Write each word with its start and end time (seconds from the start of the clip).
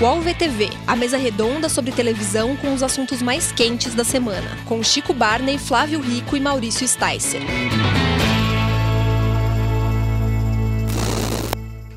UOL 0.00 0.20
VTV, 0.20 0.70
a 0.88 0.96
mesa 0.96 1.16
redonda 1.16 1.68
sobre 1.68 1.92
televisão 1.92 2.56
com 2.56 2.74
os 2.74 2.82
assuntos 2.82 3.22
mais 3.22 3.52
quentes 3.52 3.94
da 3.94 4.02
semana, 4.02 4.58
com 4.64 4.82
Chico 4.82 5.14
Barney, 5.14 5.56
Flávio 5.56 6.00
Rico 6.00 6.36
e 6.36 6.40
Maurício 6.40 6.86
Sticer. 6.86 7.40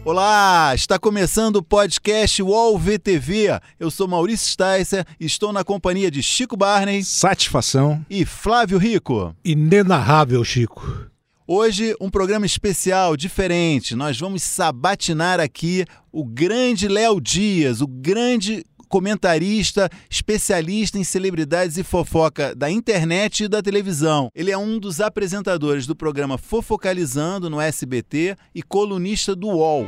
Olá, 0.05 0.73
está 0.75 0.99
começando 0.99 1.55
o 1.55 1.63
podcast 1.63 2.41
UOL 2.43 2.77
VTV. 2.77 3.59
Eu 3.79 3.89
sou 3.89 4.07
Maurício 4.07 4.47
Sticer 4.47 5.03
e 5.19 5.25
estou 5.25 5.51
na 5.51 5.63
companhia 5.63 6.11
de 6.11 6.21
Chico 6.21 6.55
Barney. 6.55 7.03
Satisfação. 7.03 8.05
E 8.07 8.23
Flávio 8.25 8.77
Rico. 8.77 9.35
Inenarrável, 9.43 10.43
Chico. 10.45 11.09
Hoje, 11.49 11.95
um 12.01 12.09
programa 12.09 12.45
especial, 12.45 13.15
diferente. 13.15 13.95
Nós 13.95 14.19
vamos 14.19 14.43
sabatinar 14.43 15.39
aqui 15.39 15.85
o 16.11 16.25
grande 16.25 16.89
Léo 16.89 17.21
Dias, 17.21 17.79
o 17.79 17.87
grande 17.87 18.65
comentarista, 18.89 19.89
especialista 20.09 20.99
em 20.99 21.05
celebridades 21.05 21.77
e 21.77 21.85
fofoca 21.85 22.53
da 22.53 22.69
internet 22.69 23.45
e 23.45 23.47
da 23.47 23.61
televisão. 23.61 24.29
Ele 24.35 24.51
é 24.51 24.57
um 24.57 24.77
dos 24.77 24.99
apresentadores 24.99 25.87
do 25.87 25.95
programa 25.95 26.37
Fofocalizando 26.37 27.49
no 27.49 27.61
SBT 27.61 28.35
e 28.53 28.61
colunista 28.61 29.33
do 29.33 29.47
UOL. 29.47 29.87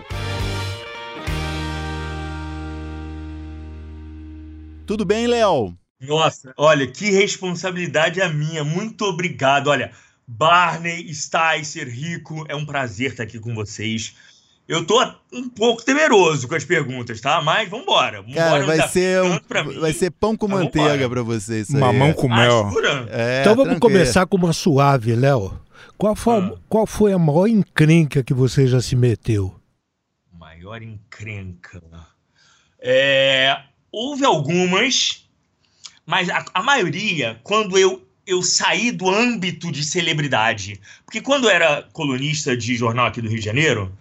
Tudo 4.86 5.04
bem, 5.04 5.28
Léo? 5.28 5.78
Nossa, 6.02 6.54
olha, 6.58 6.88
que 6.88 7.12
responsabilidade 7.12 8.22
a 8.22 8.30
minha. 8.30 8.64
Muito 8.64 9.04
obrigado. 9.04 9.68
Olha, 9.68 9.92
Barney, 10.32 11.12
Sticer, 11.12 11.90
Rico, 11.90 12.46
é 12.48 12.56
um 12.56 12.64
prazer 12.64 13.12
estar 13.12 13.24
aqui 13.24 13.40
com 13.40 13.56
vocês. 13.56 14.16
Eu 14.68 14.86
tô 14.86 15.04
um 15.34 15.50
pouco 15.50 15.84
temeroso 15.84 16.48
com 16.48 16.54
as 16.54 16.64
perguntas, 16.64 17.20
tá? 17.20 17.42
Mas 17.42 17.68
vambora. 17.68 18.22
vambora 18.22 18.36
Cara, 18.36 18.66
vai 18.68 18.88
ser, 18.90 19.24
um, 19.24 19.40
vai 19.82 19.92
ser 19.92 20.12
pão 20.12 20.38
com 20.38 20.48
Mas 20.48 20.60
manteiga 20.66 21.10
para 21.10 21.24
você 21.24 21.62
isso 21.62 21.76
Mamão 21.76 22.14
com 22.14 22.30
mel. 22.30 22.72
É, 23.10 23.42
então 23.42 23.56
vamos 23.56 23.72
tranquilo. 23.72 23.80
começar 23.80 24.28
com 24.28 24.38
uma 24.38 24.54
suave, 24.54 25.16
Léo. 25.16 25.60
Qual 25.98 26.16
foi, 26.16 26.38
ah. 26.38 26.54
qual 26.70 26.86
foi 26.86 27.12
a 27.12 27.18
maior 27.18 27.48
encrenca 27.48 28.22
que 28.22 28.34
você 28.34 28.68
já 28.68 28.80
se 28.80 28.96
meteu? 28.96 29.60
Maior 30.32 30.80
encrenca. 30.84 31.82
É, 32.80 33.64
houve 33.92 34.24
algumas, 34.24 35.28
mas 36.06 36.30
a, 36.30 36.46
a 36.54 36.62
maioria, 36.62 37.40
quando 37.44 37.80
eu 37.80 38.08
eu 38.30 38.44
saí 38.44 38.92
do 38.92 39.10
âmbito 39.10 39.72
de 39.72 39.84
celebridade. 39.84 40.80
Porque 41.04 41.20
quando 41.20 41.50
era 41.50 41.82
colunista 41.92 42.56
de 42.56 42.76
jornal 42.76 43.08
aqui 43.08 43.24
do 43.24 43.28
Rio 43.28 43.40
de 43.40 43.46
Janeiro, 43.46 43.92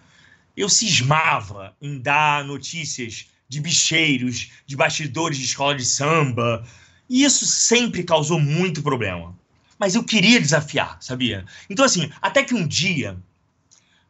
eu 0.55 0.69
cismava 0.69 1.75
em 1.81 1.97
dar 1.97 2.45
notícias 2.45 3.25
de 3.47 3.59
bicheiros, 3.59 4.51
de 4.67 4.75
bastidores 4.75 5.35
de 5.35 5.45
escola 5.45 5.73
de 5.73 5.83
samba. 5.83 6.63
E 7.09 7.23
isso 7.23 7.43
sempre 7.47 8.03
causou 8.03 8.39
muito 8.39 8.83
problema. 8.83 9.35
Mas 9.79 9.95
eu 9.95 10.03
queria 10.03 10.39
desafiar, 10.39 10.97
sabia? 11.01 11.43
Então, 11.67 11.83
assim, 11.83 12.11
até 12.21 12.43
que 12.43 12.53
um 12.53 12.67
dia. 12.67 13.17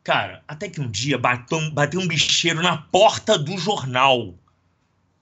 Cara, 0.04 0.44
até 0.46 0.68
que 0.68 0.82
um 0.82 0.92
dia 0.92 1.18
bateu, 1.18 1.72
bateu 1.72 2.02
um 2.02 2.08
bicheiro 2.08 2.62
na 2.62 2.78
porta 2.78 3.38
do 3.38 3.58
jornal, 3.58 4.36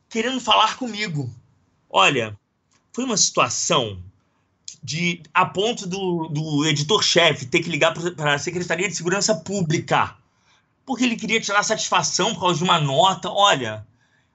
querendo 0.09 0.39
falar 0.39 0.75
comigo. 0.75 1.31
Olha, 1.87 2.35
foi 2.91 3.03
uma 3.03 3.17
situação 3.17 4.01
de 4.83 5.21
a 5.33 5.45
ponto 5.45 5.87
do, 5.87 6.27
do 6.27 6.65
editor-chefe 6.65 7.45
ter 7.45 7.61
que 7.61 7.69
ligar 7.69 7.93
para 7.93 8.35
a 8.35 8.39
Secretaria 8.39 8.87
de 8.87 8.95
Segurança 8.95 9.35
Pública 9.35 10.15
porque 10.87 11.03
ele 11.03 11.17
queria 11.17 11.41
tirar 11.41 11.61
satisfação 11.63 12.33
por 12.33 12.39
causa 12.39 12.59
de 12.59 12.63
uma 12.63 12.79
nota. 12.79 13.29
Olha, 13.29 13.85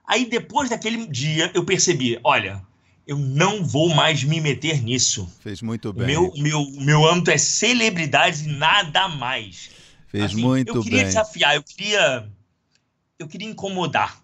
aí 0.05 0.29
depois 0.29 0.69
daquele 0.69 1.07
dia 1.07 1.49
eu 1.55 1.65
percebi, 1.65 2.19
olha, 2.23 2.61
eu 3.07 3.17
não 3.17 3.65
vou 3.65 3.89
mais 3.89 4.23
me 4.23 4.39
meter 4.39 4.81
nisso. 4.83 5.27
Fez 5.39 5.63
muito 5.63 5.91
bem. 5.91 6.05
Meu, 6.05 6.31
meu, 6.37 6.63
meu 6.73 7.09
âmbito 7.09 7.31
é 7.31 7.39
celebridade 7.39 8.47
e 8.47 8.51
nada 8.53 9.07
mais. 9.07 9.71
Fez 10.07 10.25
assim, 10.25 10.41
muito 10.41 10.73
bem. 10.73 10.75
Eu 10.75 10.83
queria 10.83 10.99
bem. 10.99 11.07
desafiar, 11.07 11.55
eu 11.55 11.63
queria, 11.63 12.29
eu 13.17 13.27
queria 13.27 13.49
incomodar, 13.49 14.21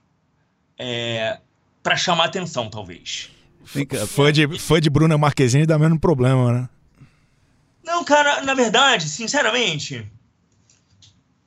é, 0.77 1.39
para 1.81 1.97
chamar 1.97 2.25
atenção, 2.25 2.69
talvez. 2.69 3.31
Foi 3.65 4.31
de, 4.31 4.59
foi 4.59 4.81
de 4.81 4.89
Bruna 4.89 5.17
Marquezine 5.17 5.65
dá 5.65 5.77
mesmo 5.77 5.99
problema, 5.99 6.51
né? 6.51 6.69
Não, 7.83 8.03
cara, 8.03 8.41
na 8.41 8.53
verdade, 8.53 9.07
sinceramente, 9.07 10.05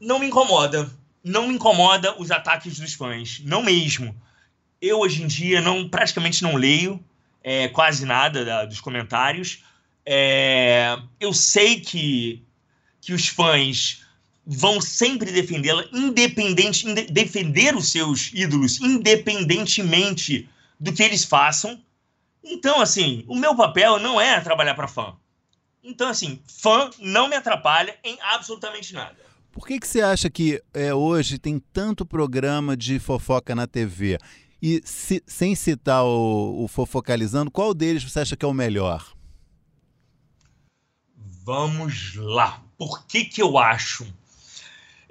não 0.01 0.19
me 0.19 0.27
incomoda. 0.27 0.91
Não 1.23 1.47
me 1.47 1.55
incomoda 1.55 2.21
os 2.21 2.31
ataques 2.31 2.79
dos 2.79 2.95
fãs. 2.95 3.41
Não 3.45 3.63
mesmo. 3.63 4.15
Eu, 4.81 4.99
hoje 4.99 5.23
em 5.23 5.27
dia, 5.27 5.61
não 5.61 5.89
praticamente 5.89 6.43
não 6.43 6.57
leio 6.57 7.03
é, 7.43 7.69
quase 7.69 8.05
nada 8.05 8.45
da, 8.45 8.65
dos 8.65 8.81
comentários. 8.81 9.63
É, 10.05 10.99
eu 11.21 11.33
sei 11.33 11.81
que, 11.81 12.43
que 13.01 13.13
os 13.13 13.29
fãs 13.29 14.03
vão 14.45 14.81
sempre 14.81 15.31
defendê-la, 15.31 15.85
independente, 15.93 16.89
inde, 16.89 17.05
defender 17.05 17.77
os 17.77 17.91
seus 17.91 18.31
ídolos, 18.35 18.81
independentemente 18.81 20.49
do 20.79 20.93
que 20.93 21.03
eles 21.03 21.25
façam. 21.25 21.81
Então, 22.45 22.81
assim, 22.81 23.25
o 23.29 23.37
meu 23.37 23.55
papel 23.55 23.99
não 23.99 24.21
é 24.21 24.41
trabalhar 24.41 24.75
para 24.75 24.89
fã. 24.89 25.15
Então, 25.83 26.09
assim, 26.09 26.41
fã 26.47 26.91
não 26.99 27.29
me 27.29 27.37
atrapalha 27.37 27.97
em 28.05 28.19
absolutamente 28.21 28.93
nada. 28.93 29.17
Por 29.53 29.67
que, 29.67 29.79
que 29.79 29.87
você 29.87 30.01
acha 30.01 30.31
que 30.31 30.63
é, 30.73 30.95
hoje 30.95 31.39
tem 31.39 31.59
tanto 31.73 32.07
programa 32.07 32.77
de 32.77 32.99
fofoca 32.99 33.55
na 33.55 33.67
TV? 33.67 34.19
E 34.63 34.81
se, 34.85 35.23
sem 35.27 35.55
citar 35.55 36.05
o, 36.05 36.65
o 36.65 36.69
Fofocalizando, 36.69 37.51
qual 37.51 37.75
deles 37.75 38.05
você 38.05 38.21
acha 38.21 38.37
que 38.37 38.45
é 38.45 38.49
o 38.49 38.55
melhor? 38.55 39.13
Vamos 41.45 42.15
lá. 42.15 42.63
Por 42.79 43.05
que, 43.07 43.25
que 43.25 43.43
eu 43.43 43.59
acho? 43.59 44.07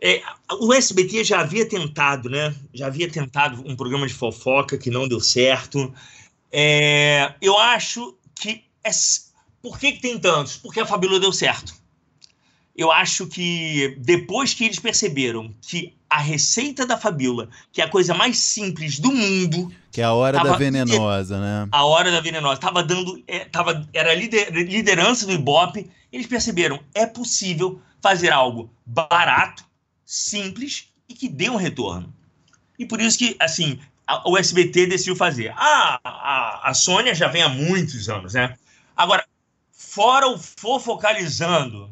É, 0.01 0.23
o 0.59 0.73
SBT 0.73 1.23
já 1.23 1.41
havia 1.41 1.67
tentado, 1.67 2.29
né? 2.29 2.55
Já 2.73 2.87
havia 2.87 3.11
tentado 3.11 3.61
um 3.67 3.75
programa 3.75 4.07
de 4.07 4.13
fofoca 4.13 4.77
que 4.77 4.89
não 4.89 5.07
deu 5.07 5.19
certo. 5.19 5.93
É, 6.51 7.33
eu 7.41 7.57
acho 7.57 8.15
que. 8.35 8.63
É, 8.83 8.89
por 9.61 9.79
que, 9.79 9.93
que 9.93 10.01
tem 10.01 10.19
tantos? 10.19 10.57
Porque 10.57 10.79
a 10.79 10.85
Fabíola 10.85 11.19
deu 11.19 11.31
certo 11.31 11.81
eu 12.75 12.91
acho 12.91 13.27
que 13.27 13.95
depois 13.99 14.53
que 14.53 14.65
eles 14.65 14.79
perceberam 14.79 15.53
que 15.61 15.93
a 16.09 16.19
receita 16.19 16.85
da 16.85 16.97
Fabiola, 16.97 17.49
que 17.71 17.81
é 17.81 17.85
a 17.85 17.89
coisa 17.89 18.13
mais 18.13 18.37
simples 18.37 18.99
do 18.99 19.11
mundo. 19.11 19.71
Que 19.91 20.01
é 20.01 20.03
a 20.03 20.13
hora 20.13 20.43
da 20.43 20.55
venenosa, 20.57 21.39
né? 21.39 21.67
A 21.71 21.85
hora 21.85 22.11
da 22.11 22.19
venenosa. 22.19 22.59
Tava 22.59 22.83
dando. 22.83 23.21
É, 23.27 23.45
tava, 23.45 23.87
era 23.93 24.13
lider, 24.13 24.51
liderança 24.51 25.25
do 25.25 25.31
Ibope. 25.31 25.89
Eles 26.11 26.27
perceberam, 26.27 26.79
é 26.93 27.05
possível 27.05 27.81
fazer 28.01 28.31
algo 28.31 28.69
barato, 28.85 29.63
simples 30.05 30.87
e 31.07 31.13
que 31.13 31.29
dê 31.29 31.49
um 31.49 31.55
retorno. 31.55 32.13
E 32.77 32.85
por 32.85 32.99
isso 32.99 33.17
que, 33.17 33.35
assim, 33.39 33.79
a, 34.11 34.29
o 34.29 34.37
SBT 34.37 34.87
decidiu 34.87 35.15
fazer. 35.15 35.53
Ah, 35.55 35.99
a, 36.03 36.69
a 36.69 36.73
Sônia 36.73 37.15
já 37.15 37.27
vem 37.27 37.41
há 37.41 37.49
muitos 37.49 38.09
anos, 38.09 38.33
né? 38.33 38.57
Agora, 38.95 39.25
fora 39.71 40.27
o 40.27 40.37
fofocalizando, 40.37 41.89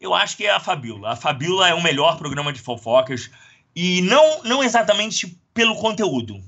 eu 0.00 0.12
acho 0.12 0.36
que 0.36 0.46
é 0.46 0.50
a 0.50 0.60
Fabiola. 0.60 1.12
A 1.12 1.16
Fabiola 1.16 1.68
é 1.68 1.74
o 1.74 1.82
melhor 1.82 2.18
programa 2.18 2.52
de 2.52 2.60
fofocas 2.60 3.30
e 3.74 4.02
não, 4.02 4.42
não 4.42 4.64
exatamente 4.64 5.38
pelo 5.54 5.76
conteúdo, 5.76 6.42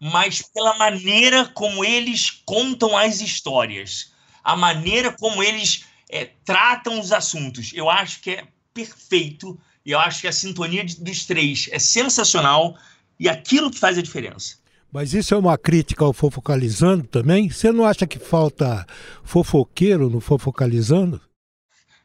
mas 0.00 0.42
pela 0.42 0.76
maneira 0.78 1.46
como 1.46 1.84
eles 1.84 2.30
contam 2.30 2.96
as 2.96 3.20
histórias, 3.20 4.12
a 4.42 4.54
maneira 4.54 5.10
como 5.12 5.42
eles 5.42 5.86
é, 6.08 6.30
tratam 6.44 7.00
os 7.00 7.12
assuntos. 7.12 7.72
Eu 7.74 7.90
acho 7.90 8.20
que 8.20 8.30
é 8.30 8.46
perfeito 8.72 9.58
e 9.84 9.90
eu 9.90 9.98
acho 9.98 10.20
que 10.20 10.28
a 10.28 10.32
sintonia 10.32 10.84
dos 10.84 11.24
três 11.24 11.68
é 11.70 11.78
sensacional 11.78 12.76
e 13.18 13.28
aquilo 13.28 13.70
que 13.70 13.78
faz 13.78 13.98
a 13.98 14.02
diferença. 14.02 14.56
Mas 14.92 15.12
isso 15.12 15.34
é 15.34 15.36
uma 15.36 15.58
crítica 15.58 16.04
ao 16.04 16.12
Fofocalizando 16.12 17.04
também? 17.04 17.50
Você 17.50 17.72
não 17.72 17.84
acha 17.84 18.06
que 18.06 18.18
falta 18.18 18.86
fofoqueiro 19.24 20.08
no 20.08 20.20
Fofocalizando? 20.20 21.20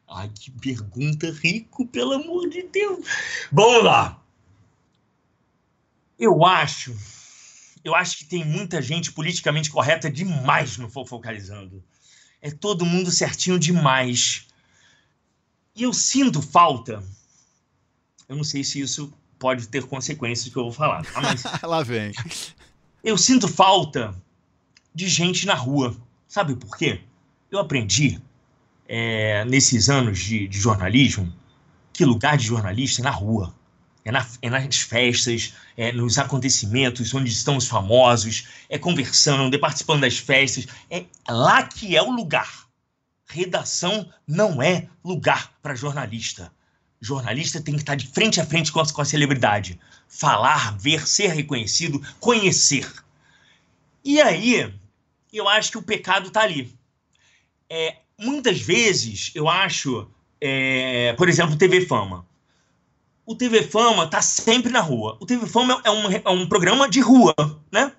Ai, 0.07 0.27
que 0.33 0.49
pergunta 0.49 1.29
rico, 1.29 1.85
pelo 1.85 2.13
amor 2.13 2.49
de 2.49 2.63
Deus. 2.63 3.05
Vamos 3.51 3.83
lá. 3.83 4.19
Eu 6.17 6.43
acho, 6.43 6.95
eu 7.83 7.93
acho 7.93 8.17
que 8.17 8.25
tem 8.25 8.43
muita 8.43 8.81
gente 8.81 9.11
politicamente 9.11 9.69
correta 9.69 10.09
demais 10.09 10.77
no 10.77 10.89
Fofocalizando. 10.89 11.83
É 12.41 12.49
todo 12.49 12.87
mundo 12.87 13.11
certinho 13.11 13.59
demais. 13.59 14.47
E 15.75 15.83
eu 15.83 15.93
sinto 15.93 16.41
falta. 16.41 17.03
Eu 18.27 18.35
não 18.35 18.43
sei 18.43 18.63
se 18.63 18.79
isso 18.79 19.13
pode 19.39 19.67
ter 19.67 19.85
consequências 19.85 20.51
que 20.51 20.57
eu 20.59 20.63
vou 20.63 20.71
falar, 20.71 21.03
tá? 21.05 21.21
Mas 21.21 21.43
lá 21.63 21.81
vem. 21.81 22.11
Eu 23.03 23.17
sinto 23.17 23.47
falta 23.47 24.13
de 24.93 25.07
gente 25.07 25.47
na 25.47 25.53
rua. 25.55 25.95
Sabe 26.27 26.55
por 26.55 26.77
quê? 26.77 27.01
Eu 27.49 27.59
aprendi 27.59 28.21
é, 28.87 29.45
nesses 29.45 29.89
anos 29.89 30.19
de, 30.19 30.47
de, 30.47 30.59
jornalismo 30.59 31.33
que 31.93 32.05
lugar 32.05 32.37
de 32.37 32.45
jornalista 32.45 33.01
é 33.01 33.03
na 33.03 33.09
rua. 33.09 33.55
É 34.05 34.11
na, 34.11 34.25
é 34.41 34.49
nas 34.49 34.77
festas, 34.77 35.53
é 35.75 35.91
nos 35.91 36.17
acontecimentos 36.17 37.13
onde 37.13 37.29
estão 37.29 37.57
os 37.57 37.67
famosos, 37.67 38.47
é 38.69 38.77
conversando, 38.77 39.55
é 39.55 39.57
participando 39.57 40.01
das 40.01 40.17
festas. 40.17 40.67
É 40.89 41.05
lá 41.27 41.63
que 41.63 41.95
é 41.95 42.01
o 42.01 42.11
lugar. 42.11 42.67
Redação 43.27 44.11
não 44.27 44.61
é 44.61 44.87
lugar 45.03 45.53
para 45.61 45.75
jornalista. 45.75 46.51
Jornalista 47.01 47.61
tem 47.61 47.75
que 47.75 47.81
estar 47.81 47.95
de 47.95 48.07
frente 48.07 48.41
a 48.41 48.45
frente 48.45 48.71
com 48.71 48.79
a, 48.79 48.91
com 48.91 49.01
a 49.01 49.05
celebridade. 49.05 49.79
Falar, 50.07 50.77
ver, 50.77 51.07
ser 51.07 51.27
reconhecido, 51.27 52.01
conhecer. 52.19 52.91
E 54.03 54.21
aí, 54.21 54.73
eu 55.31 55.47
acho 55.47 55.71
que 55.71 55.77
o 55.77 55.83
pecado 55.83 56.27
está 56.27 56.41
ali. 56.41 56.73
É, 57.69 57.97
muitas 58.17 58.59
vezes, 58.59 59.31
eu 59.35 59.47
acho, 59.47 60.09
é, 60.41 61.13
por 61.13 61.29
exemplo, 61.29 61.55
TV 61.55 61.85
Fama 61.85 62.27
o 63.29 63.35
TV 63.35 63.61
Fama 63.61 64.07
tá 64.07 64.23
sempre 64.23 64.71
na 64.71 64.81
rua. 64.81 65.15
O 65.19 65.25
TV 65.25 65.45
Fama 65.45 65.79
é 65.83 65.91
um, 65.91 66.11
é 66.11 66.29
um 66.31 66.49
programa 66.49 66.89
de 66.89 66.99
rua, 66.99 67.35
né? 67.71 67.91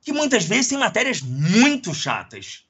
Que 0.00 0.10
muitas 0.10 0.46
vezes 0.46 0.68
tem 0.68 0.78
matérias 0.78 1.20
muito 1.20 1.92
chatas. 1.92 2.64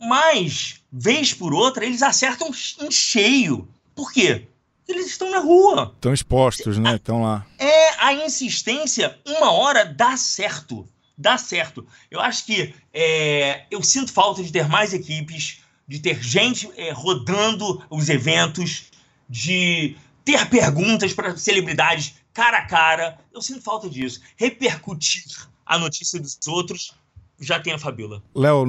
Mas, 0.00 0.80
vez 0.90 1.34
por 1.34 1.52
outra, 1.52 1.84
eles 1.84 2.02
acertam 2.02 2.50
em 2.80 2.90
cheio. 2.90 3.68
Por 3.94 4.10
quê? 4.10 4.48
Eles 4.88 5.06
estão 5.06 5.30
na 5.30 5.38
rua. 5.38 5.92
Estão 5.94 6.12
expostos, 6.12 6.78
né? 6.78 6.96
Estão 6.96 7.22
lá. 7.22 7.46
É, 7.58 8.04
a 8.04 8.12
insistência, 8.12 9.18
uma 9.26 9.52
hora 9.52 9.84
dá 9.84 10.16
certo. 10.16 10.86
Dá 11.16 11.38
certo. 11.38 11.86
Eu 12.10 12.20
acho 12.20 12.46
que 12.46 12.74
é, 12.92 13.64
eu 13.70 13.82
sinto 13.82 14.12
falta 14.12 14.42
de 14.42 14.50
ter 14.50 14.68
mais 14.68 14.92
equipes, 14.92 15.60
de 15.86 16.00
ter 16.00 16.22
gente 16.22 16.70
é, 16.76 16.90
rodando 16.90 17.82
os 17.90 18.08
eventos, 18.08 18.84
de 19.28 19.96
ter 20.24 20.48
perguntas 20.48 21.12
para 21.12 21.36
celebridades 21.36 22.14
cara 22.32 22.58
a 22.58 22.66
cara. 22.66 23.18
Eu 23.32 23.40
sinto 23.40 23.62
falta 23.62 23.88
disso. 23.88 24.20
Repercutir 24.36 25.24
a 25.64 25.78
notícia 25.78 26.20
dos 26.20 26.38
outros. 26.46 26.94
Já 27.40 27.58
tem 27.58 27.72
a 27.72 27.78
Fabiola. 27.78 28.22
Léo, 28.34 28.64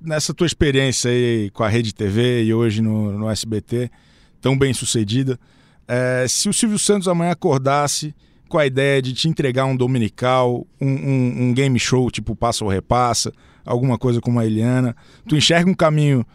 nessa 0.00 0.34
tua 0.34 0.46
experiência 0.46 1.10
aí 1.10 1.50
com 1.50 1.64
a 1.64 1.68
Rede 1.68 1.94
TV 1.94 2.44
e 2.44 2.52
hoje 2.52 2.82
no, 2.82 3.12
no 3.12 3.30
SBT, 3.30 3.90
tão 4.40 4.58
bem 4.58 4.74
sucedida, 4.74 5.40
é, 5.88 6.26
se 6.28 6.48
o 6.48 6.52
Silvio 6.52 6.78
Santos 6.78 7.08
amanhã 7.08 7.32
acordasse 7.32 8.14
com 8.48 8.58
a 8.58 8.66
ideia 8.66 9.00
de 9.00 9.12
te 9.14 9.28
entregar 9.28 9.64
um 9.64 9.76
dominical, 9.76 10.66
um, 10.80 10.86
um, 10.86 11.42
um 11.44 11.54
game 11.54 11.78
show 11.78 12.10
tipo 12.10 12.36
Passa 12.36 12.64
ou 12.64 12.70
Repassa, 12.70 13.32
alguma 13.64 13.98
coisa 13.98 14.20
como 14.20 14.38
a 14.38 14.46
Eliana, 14.46 14.94
tu 15.26 15.34
enxerga 15.34 15.70
um 15.70 15.74
caminho 15.74 16.26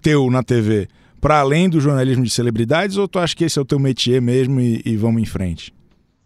teu 0.00 0.30
na 0.30 0.42
TV 0.42 0.88
para 1.20 1.40
além 1.40 1.68
do 1.68 1.80
jornalismo 1.80 2.24
de 2.24 2.30
celebridades 2.30 2.96
ou 2.96 3.08
tu 3.08 3.18
acha 3.18 3.34
que 3.34 3.44
esse 3.44 3.58
é 3.58 3.62
o 3.62 3.64
teu 3.64 3.78
métier 3.78 4.20
mesmo 4.20 4.60
e, 4.60 4.80
e 4.84 4.96
vamos 4.96 5.20
em 5.20 5.26
frente? 5.26 5.74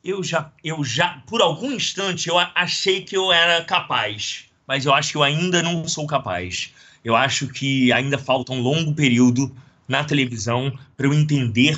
Eu 0.05 0.23
já, 0.23 0.53
eu 0.63 0.83
já, 0.83 1.23
por 1.27 1.41
algum 1.41 1.71
instante, 1.71 2.29
eu 2.29 2.37
achei 2.39 3.03
que 3.03 3.17
eu 3.17 3.33
era 3.33 3.65
capaz, 3.65 4.47
mas 4.67 4.85
eu 4.85 4.93
acho 4.93 5.13
que 5.13 5.17
eu 5.17 5.23
ainda 5.23 5.63
não 5.63 5.87
sou 5.87 6.07
capaz. 6.07 6.73
Eu 7.05 7.17
acho 7.17 7.49
que 7.49 7.93
ainda 7.93 8.19
falta 8.19 8.53
um 8.53 8.61
longo 8.61 8.95
período 8.95 9.55
na 9.89 10.05
televisão 10.05 10.73
para 10.97 11.07
eu 11.07 11.15
entender 11.15 11.77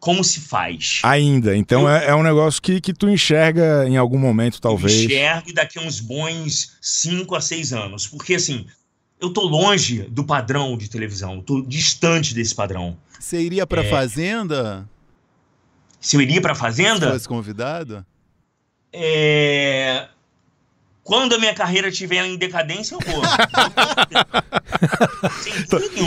como 0.00 0.24
se 0.24 0.40
faz. 0.40 1.00
Ainda. 1.04 1.54
Então 1.54 1.82
eu, 1.82 1.88
é, 1.90 2.06
é, 2.06 2.14
um 2.14 2.22
negócio 2.22 2.60
que, 2.60 2.80
que 2.80 2.92
tu 2.92 3.08
enxerga 3.08 3.86
em 3.86 3.98
algum 3.98 4.18
momento, 4.18 4.60
talvez. 4.60 4.94
Eu 4.94 5.04
enxergo 5.04 5.52
daqui 5.52 5.78
a 5.78 5.82
uns 5.82 6.00
bons 6.00 6.72
5 6.80 7.34
a 7.36 7.40
6 7.40 7.72
anos. 7.74 8.06
Porque, 8.06 8.34
assim, 8.34 8.66
eu 9.20 9.30
tô 9.30 9.42
longe 9.42 10.02
do 10.04 10.24
padrão 10.24 10.76
de 10.76 10.88
televisão, 10.88 11.42
tô 11.42 11.60
distante 11.60 12.34
desse 12.34 12.54
padrão. 12.54 12.96
Você 13.18 13.38
iria 13.40 13.66
para 13.66 13.82
é... 13.82 13.90
Fazenda? 13.90 14.88
Se 16.00 16.16
eu 16.16 16.22
iria 16.22 16.40
para 16.40 16.54
Fazenda? 16.54 17.06
Se 17.06 17.12
fosse 17.12 17.28
convidado? 17.28 18.04
É... 18.90 20.08
Quando 21.10 21.34
a 21.34 21.38
minha 21.40 21.52
carreira 21.52 21.88
estiver 21.88 22.24
em 22.24 22.36
decadência, 22.36 22.94
eu 22.94 23.00
vou. 23.00 23.20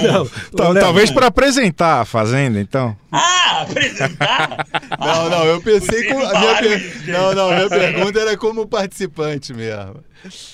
não, 0.02 0.74
não, 0.74 0.74
talvez 0.80 1.12
para 1.12 1.28
apresentar 1.28 2.00
a 2.00 2.06
Fazenda, 2.06 2.58
então. 2.58 2.96
Ah, 3.12 3.64
apresentar? 3.64 4.66
não, 4.98 5.30
não, 5.30 5.44
eu 5.44 5.62
pensei 5.62 6.06
com. 6.06 6.18
A 6.26 6.40
minha 6.40 6.56
per... 6.56 7.08
Não, 7.08 7.36
não, 7.36 7.50
a 7.52 7.56
minha 7.56 7.68
pergunta 7.68 8.18
era 8.18 8.38
como 8.38 8.66
participante 8.66 9.54
mesmo. 9.54 10.02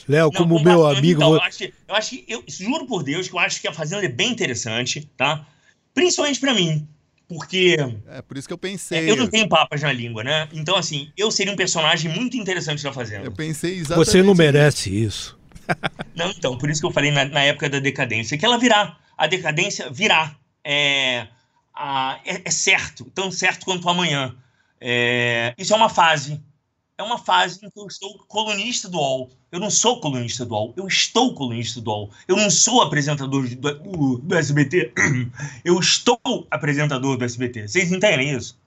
Léo, 0.08 0.32
como 0.32 0.56
não, 0.56 0.64
meu 0.64 0.88
amigo. 0.88 1.22
Então, 1.22 1.36
eu, 1.36 1.42
acho, 1.44 1.64
eu 1.66 1.96
acho 1.96 2.10
que, 2.10 2.26
eu 2.28 2.44
juro 2.48 2.88
por 2.88 3.04
Deus 3.04 3.28
que 3.28 3.36
eu 3.36 3.40
acho 3.40 3.62
que 3.62 3.68
a 3.68 3.74
Fazenda 3.74 4.04
é 4.04 4.10
bem 4.10 4.32
interessante, 4.32 5.08
tá? 5.16 5.46
Principalmente 5.94 6.40
para 6.40 6.56
mim. 6.56 6.88
Porque. 7.30 7.78
É 8.08 8.24
por 8.24 8.38
isso 8.40 8.48
que 8.48 8.54
eu 8.54 8.58
pensei. 8.58 9.08
É, 9.08 9.12
eu 9.12 9.16
não 9.16 9.28
tenho 9.28 9.48
papas 9.48 9.84
na 9.84 9.94
língua, 9.94 10.24
né? 10.24 10.50
Então, 10.52 10.76
assim, 10.76 11.12
eu 11.16 11.30
seria 11.30 11.54
um 11.54 11.56
personagem 11.56 12.12
muito 12.12 12.36
interessante 12.36 12.84
da 12.84 12.92
Fazenda. 12.92 13.24
Eu 13.24 13.32
pensei 13.32 13.76
exatamente. 13.76 14.08
Você 14.08 14.24
não 14.24 14.34
merece 14.34 14.90
isso. 14.90 15.38
Não, 16.16 16.32
então, 16.32 16.58
por 16.58 16.68
isso 16.68 16.82
que 16.82 16.88
eu 16.88 16.92
falei 16.92 17.12
na, 17.12 17.26
na 17.26 17.44
época 17.44 17.70
da 17.70 17.78
decadência, 17.78 18.36
que 18.36 18.44
ela 18.44 18.58
virá. 18.58 18.98
A 19.16 19.28
decadência 19.28 19.88
virá. 19.92 20.36
É, 20.64 21.28
a, 21.76 22.20
é, 22.26 22.42
é 22.44 22.50
certo, 22.50 23.06
tão 23.14 23.30
certo 23.30 23.66
quanto 23.66 23.88
amanhã. 23.88 24.36
É, 24.82 25.54
isso 25.56 25.72
é 25.72 25.78
uma 25.78 25.88
fase 25.88 26.42
é 27.00 27.04
uma 27.04 27.18
fase 27.18 27.66
em 27.66 27.70
que 27.70 27.80
eu 27.80 27.88
estou 27.88 28.14
colunista 28.28 28.90
do 28.90 28.98
UOL. 28.98 29.30
Eu 29.50 29.60
não 29.60 29.70
sou 29.70 30.02
colunista 30.02 30.46
do 30.46 30.54
UOL, 30.54 30.74
eu 30.76 30.86
estou 30.86 31.34
colunista 31.34 31.80
do 31.80 31.90
UOL. 31.90 32.10
Eu 32.28 32.36
não 32.36 32.50
sou 32.50 32.82
apresentador 32.82 33.48
do, 33.48 33.74
do, 33.74 34.18
do 34.18 34.36
SBT, 34.36 34.92
eu 35.64 35.80
estou 35.80 36.20
apresentador 36.52 37.18
do 37.18 37.24
SBT. 37.24 37.70
Vocês 37.70 37.90
entendem 37.94 38.36
isso? 38.36 38.60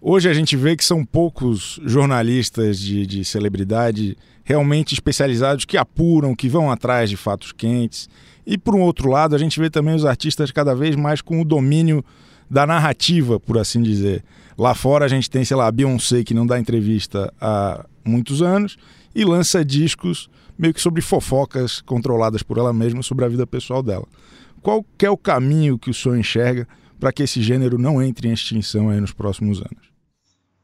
Hoje 0.00 0.28
a 0.28 0.32
gente 0.32 0.56
vê 0.56 0.76
que 0.76 0.84
são 0.84 1.04
poucos 1.04 1.80
jornalistas 1.84 2.78
de, 2.78 3.04
de 3.06 3.24
celebridade 3.24 4.16
realmente 4.44 4.94
especializados 4.94 5.64
que 5.64 5.76
apuram, 5.76 6.36
que 6.36 6.48
vão 6.48 6.70
atrás 6.70 7.10
de 7.10 7.16
fatos 7.16 7.50
quentes. 7.50 8.08
E 8.46 8.56
por 8.56 8.76
um 8.76 8.82
outro 8.82 9.10
lado, 9.10 9.34
a 9.34 9.38
gente 9.38 9.58
vê 9.58 9.68
também 9.68 9.96
os 9.96 10.04
artistas 10.04 10.52
cada 10.52 10.76
vez 10.76 10.94
mais 10.94 11.20
com 11.20 11.40
o 11.40 11.44
domínio 11.44 12.04
da 12.54 12.64
narrativa, 12.64 13.40
por 13.40 13.58
assim 13.58 13.82
dizer. 13.82 14.22
Lá 14.56 14.76
fora 14.76 15.04
a 15.04 15.08
gente 15.08 15.28
tem, 15.28 15.44
sei 15.44 15.56
lá, 15.56 15.66
a 15.66 15.72
Beyoncé 15.72 16.22
que 16.22 16.32
não 16.32 16.46
dá 16.46 16.56
entrevista 16.56 17.34
há 17.40 17.84
muitos 18.04 18.40
anos 18.42 18.76
e 19.12 19.24
lança 19.24 19.64
discos 19.64 20.30
meio 20.56 20.72
que 20.72 20.80
sobre 20.80 21.02
fofocas 21.02 21.80
controladas 21.80 22.44
por 22.44 22.56
ela 22.56 22.72
mesma 22.72 23.02
sobre 23.02 23.24
a 23.24 23.28
vida 23.28 23.44
pessoal 23.44 23.82
dela. 23.82 24.06
Qual 24.62 24.86
é 25.00 25.10
o 25.10 25.16
caminho 25.16 25.76
que 25.76 25.90
o 25.90 25.94
senhor 25.94 26.16
enxerga 26.16 26.68
para 27.00 27.12
que 27.12 27.24
esse 27.24 27.42
gênero 27.42 27.76
não 27.76 28.00
entre 28.00 28.28
em 28.28 28.32
extinção 28.32 28.88
aí 28.88 29.00
nos 29.00 29.12
próximos 29.12 29.58
anos? 29.58 29.92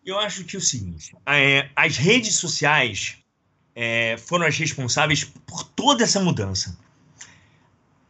Eu 0.06 0.16
acho 0.20 0.44
que 0.44 0.54
é 0.54 0.60
o 0.60 0.62
seguinte, 0.62 1.12
é, 1.26 1.68
as 1.74 1.96
redes 1.96 2.36
sociais 2.36 3.16
é, 3.74 4.16
foram 4.16 4.46
as 4.46 4.56
responsáveis 4.56 5.24
por 5.24 5.64
toda 5.64 6.04
essa 6.04 6.20
mudança. 6.20 6.78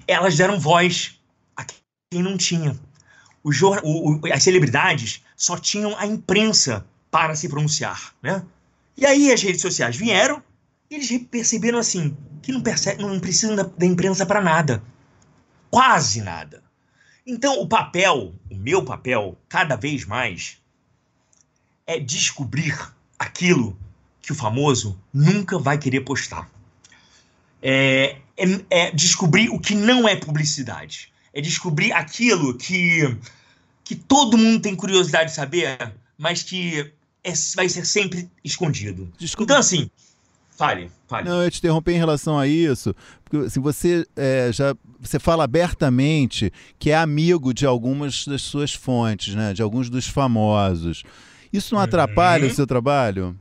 Elas 0.06 0.37
deram 0.37 0.60
voz 0.60 1.18
a 1.56 1.64
quem 1.64 2.22
não 2.22 2.37
tinha 2.37 2.78
o, 3.42 3.50
o, 3.50 4.32
as 4.32 4.42
celebridades 4.42 5.23
só 5.37 5.56
tinham 5.56 5.97
a 5.99 6.06
imprensa 6.06 6.87
para 7.11 7.35
se 7.35 7.49
pronunciar, 7.49 8.14
né? 8.23 8.44
E 8.97 9.06
aí 9.06 9.32
as 9.32 9.42
redes 9.42 9.62
sociais 9.62 9.97
vieram 9.97 10.42
e 10.90 10.94
eles 10.94 11.26
perceberam 11.30 11.78
assim 11.78 12.16
que 12.42 12.52
não, 12.52 12.61
percebe, 12.61 13.02
não 13.02 13.18
precisam 13.18 13.56
da, 13.56 13.62
da 13.62 13.87
imprensa 13.87 14.26
para 14.26 14.40
nada, 14.40 14.82
quase 15.70 16.20
nada. 16.20 16.62
Então 17.26 17.61
o 17.61 17.66
papel, 17.66 18.35
o 18.50 18.54
meu 18.54 18.85
papel, 18.85 19.38
cada 19.49 19.76
vez 19.76 20.04
mais 20.04 20.59
é 21.87 21.99
descobrir 21.99 22.76
aquilo 23.18 23.76
que 24.20 24.32
o 24.32 24.35
famoso 24.35 24.99
nunca 25.12 25.59
vai 25.59 25.78
querer 25.78 26.00
postar. 26.00 26.49
É, 27.62 28.16
é, 28.37 28.44
é 28.70 28.90
descobrir 28.90 29.49
o 29.50 29.59
que 29.59 29.75
não 29.75 30.09
é 30.09 30.16
publicidade 30.16 31.11
é 31.32 31.40
descobrir 31.40 31.92
aquilo 31.92 32.56
que, 32.56 33.16
que 33.84 33.94
todo 33.94 34.37
mundo 34.37 34.60
tem 34.60 34.75
curiosidade 34.75 35.30
de 35.30 35.37
saber, 35.37 35.92
mas 36.18 36.42
que 36.42 36.92
é, 37.22 37.32
vai 37.54 37.68
ser 37.68 37.84
sempre 37.84 38.30
escondido. 38.44 39.12
Desculpa. 39.18 39.52
Então, 39.52 39.60
assim, 39.60 39.90
fale, 40.50 40.90
fale. 41.06 41.28
Não, 41.28 41.42
eu 41.42 41.50
te 41.50 41.58
interromper 41.58 41.92
em 41.92 41.99
relação 41.99 42.38
a 42.38 42.46
isso, 42.46 42.94
porque 43.25 43.46
assim, 43.46 43.60
você 43.60 44.06
é, 44.16 44.50
já 44.52 44.75
você 44.99 45.18
fala 45.18 45.44
abertamente 45.44 46.52
que 46.78 46.90
é 46.90 46.96
amigo 46.96 47.54
de 47.54 47.64
algumas 47.64 48.26
das 48.26 48.42
suas 48.42 48.75
fontes, 48.75 49.34
né? 49.34 49.54
De 49.54 49.62
alguns 49.62 49.88
dos 49.88 50.06
famosos. 50.06 51.02
Isso 51.52 51.75
não 51.75 51.80
atrapalha 51.80 52.44
uhum. 52.44 52.50
o 52.50 52.54
seu 52.54 52.66
trabalho? 52.66 53.38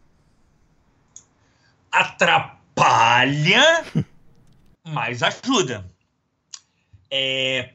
Atrapalha, 1.91 3.83
mas 4.85 5.21
ajuda. 5.21 5.85
É, 7.11 7.73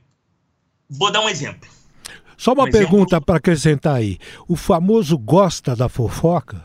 Vou 0.89 1.11
dar 1.11 1.21
um 1.21 1.29
exemplo. 1.29 1.69
Só 2.37 2.53
uma 2.53 2.65
um 2.65 2.71
pergunta 2.71 3.21
para 3.21 3.37
acrescentar 3.37 3.97
aí. 3.97 4.19
O 4.49 4.57
famoso 4.57 5.17
gosta 5.17 5.75
da 5.75 5.89
fofoca? 5.89 6.65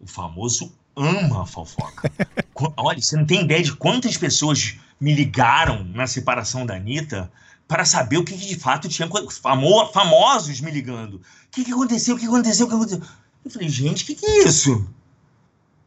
O 0.00 0.06
famoso 0.06 0.72
ama 0.94 1.42
a 1.42 1.46
fofoca. 1.46 2.10
Olha, 2.76 3.00
você 3.00 3.16
não 3.16 3.24
tem 3.24 3.42
ideia 3.42 3.62
de 3.62 3.74
quantas 3.74 4.16
pessoas 4.16 4.76
me 5.00 5.14
ligaram 5.14 5.84
na 5.84 6.06
separação 6.06 6.66
da 6.66 6.76
Anitta 6.76 7.30
para 7.66 7.84
saber 7.84 8.16
o 8.16 8.24
que, 8.24 8.36
que 8.36 8.46
de 8.46 8.56
fato 8.56 8.88
tinha. 8.88 9.08
Famo, 9.42 9.86
famosos 9.92 10.60
me 10.60 10.70
ligando. 10.70 11.14
O 11.14 11.20
que, 11.50 11.64
que 11.64 11.72
aconteceu? 11.72 12.16
O 12.16 12.18
que 12.18 12.26
aconteceu? 12.26 12.66
O 12.66 12.68
que 12.68 12.74
aconteceu? 12.74 13.02
Eu 13.44 13.50
falei, 13.50 13.68
gente, 13.68 14.04
o 14.04 14.06
que, 14.06 14.14
que 14.14 14.26
é 14.26 14.44
isso? 14.44 14.88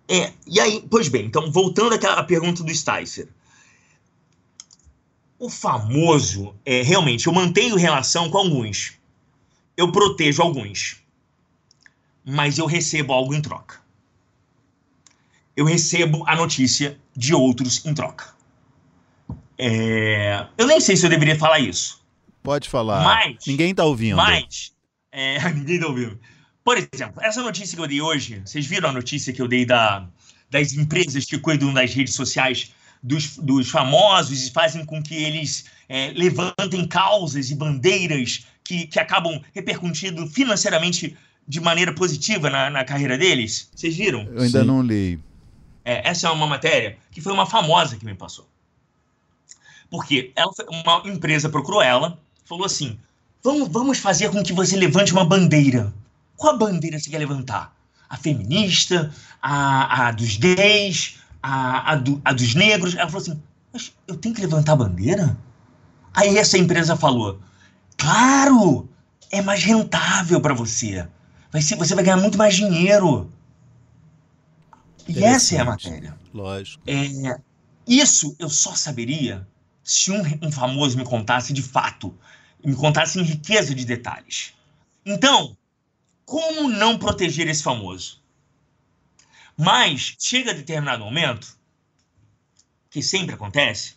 É, 0.08 0.34
e 0.46 0.60
aí, 0.60 0.86
pois 0.90 1.08
bem, 1.08 1.26
então 1.26 1.52
voltando 1.52 1.96
àquela 1.96 2.24
pergunta 2.24 2.64
do 2.64 2.74
Sticer. 2.74 3.28
O 5.42 5.50
famoso, 5.50 6.54
é, 6.64 6.84
realmente, 6.84 7.26
eu 7.26 7.34
mantenho 7.34 7.76
relação 7.76 8.30
com 8.30 8.38
alguns. 8.38 8.94
Eu 9.76 9.92
protejo 9.92 10.40
alguns. 10.44 10.98
Mas 12.24 12.60
eu 12.60 12.68
recebo 12.68 13.12
algo 13.12 13.34
em 13.34 13.42
troca. 13.42 13.82
Eu 15.58 15.66
recebo 15.66 16.24
a 16.28 16.36
notícia 16.36 16.96
de 17.18 17.34
outros 17.34 17.84
em 17.84 17.92
troca. 17.96 18.36
É, 19.58 20.46
eu 20.60 20.68
nem 20.68 20.80
sei 20.80 20.96
se 20.96 21.08
eu 21.08 21.10
deveria 21.10 21.36
falar 21.36 21.58
isso. 21.58 22.06
Pode 22.44 22.70
falar. 22.70 23.04
Mas, 23.04 23.44
ninguém 23.48 23.72
está 23.72 23.84
ouvindo. 23.84 24.18
Mas, 24.18 24.74
é, 25.12 25.40
ninguém 25.50 25.78
está 25.78 25.88
ouvindo. 25.88 26.20
Por 26.64 26.78
exemplo, 26.78 27.20
essa 27.24 27.42
notícia 27.42 27.76
que 27.76 27.82
eu 27.82 27.88
dei 27.88 28.00
hoje, 28.00 28.44
vocês 28.46 28.68
viram 28.68 28.90
a 28.90 28.94
notícia 28.94 29.34
que 29.34 29.42
eu 29.42 29.48
dei 29.48 29.66
da, 29.66 30.08
das 30.52 30.72
empresas 30.74 31.26
que 31.26 31.40
cuidam 31.40 31.74
das 31.74 31.92
redes 31.96 32.14
sociais 32.14 32.76
dos, 33.02 33.38
dos 33.38 33.70
famosos 33.70 34.48
e 34.48 34.52
fazem 34.52 34.86
com 34.86 35.02
que 35.02 35.16
eles 35.16 35.66
é, 35.90 36.12
levantem 36.12 36.88
causas 36.88 37.50
e 37.50 37.56
bandeiras 37.56 38.46
que, 38.64 38.88
que 38.88 39.00
acabam 39.00 39.42
repercutindo 39.54 40.28
financeiramente 40.28 41.18
de 41.48 41.60
maneira 41.60 41.94
positiva 41.94 42.50
na, 42.50 42.70
na 42.70 42.86
carreira 42.86 43.18
deles? 43.18 43.70
Vocês 43.76 43.96
viram? 43.96 44.22
Eu 44.34 44.42
ainda 44.42 44.62
Sim. 44.62 44.68
não 44.68 44.82
li. 44.82 45.20
É, 45.84 46.08
essa 46.08 46.28
é 46.28 46.32
uma 46.32 46.48
matéria 46.48 46.98
que 47.12 47.22
foi 47.22 47.34
uma 47.34 47.46
famosa 47.46 47.98
que 47.98 48.06
me 48.06 48.14
passou. 48.14 48.48
Porque 49.90 50.32
ela, 50.36 50.52
uma 50.70 51.02
empresa 51.06 51.50
procurou 51.50 51.82
ela, 51.82 52.18
falou 52.46 52.66
assim: 52.66 52.98
vamos, 53.44 53.68
vamos 53.68 53.98
fazer 53.98 54.30
com 54.30 54.44
que 54.44 54.54
você 54.54 54.78
levante 54.78 55.12
uma 55.12 55.26
bandeira. 55.26 55.94
Qual 56.38 56.58
bandeira 56.58 56.98
você 56.98 57.10
quer 57.10 57.20
levantar? 57.20 57.76
A 58.10 58.18
feminista, 58.18 59.14
a, 59.42 60.08
a 60.08 60.12
dos 60.12 60.38
gays, 60.38 61.18
a, 61.42 61.92
a, 61.92 61.96
do, 61.96 62.22
a 62.24 62.34
dos 62.34 62.56
negros. 62.56 62.96
Ela 62.96 63.08
falou 63.10 63.22
assim: 63.22 63.42
mas 63.74 63.94
eu 64.08 64.16
tenho 64.16 64.36
que 64.36 64.42
levantar 64.42 64.74
a 64.74 64.78
bandeira? 64.78 65.38
Aí 66.14 66.38
essa 66.38 66.58
empresa 66.58 66.96
falou: 66.96 67.40
claro, 67.98 68.90
é 69.30 69.42
mais 69.42 69.64
rentável 69.64 70.42
para 70.42 70.54
você. 70.54 71.08
Vai 71.52 71.62
ser, 71.62 71.76
você 71.76 71.96
vai 71.96 72.04
ganhar 72.04 72.18
muito 72.18 72.38
mais 72.38 72.56
dinheiro. 72.56 73.30
E 75.08 75.24
essa 75.24 75.56
é 75.56 75.60
a 75.60 75.66
matéria. 75.66 76.18
Lógico. 76.34 76.82
É, 76.88 77.40
isso 77.88 78.36
eu 78.40 78.50
só 78.50 78.76
saberia 78.76 79.46
se 79.84 80.12
um, 80.12 80.22
um 80.42 80.52
famoso 80.52 80.98
me 80.98 81.04
contasse 81.04 81.52
de 81.52 81.62
fato, 81.62 82.16
me 82.64 82.76
contasse 82.76 83.20
em 83.20 83.24
riqueza 83.24 83.74
de 83.74 83.84
detalhes. 83.84 84.54
Então, 85.06 85.58
como 86.26 86.70
não 86.70 86.98
proteger 86.98 87.48
esse 87.48 87.64
famoso? 87.64 88.21
Mas 89.62 90.16
chega 90.18 90.50
a 90.50 90.54
determinado 90.56 91.06
momento, 91.06 91.56
que 92.90 93.00
sempre 93.00 93.36
acontece, 93.36 93.94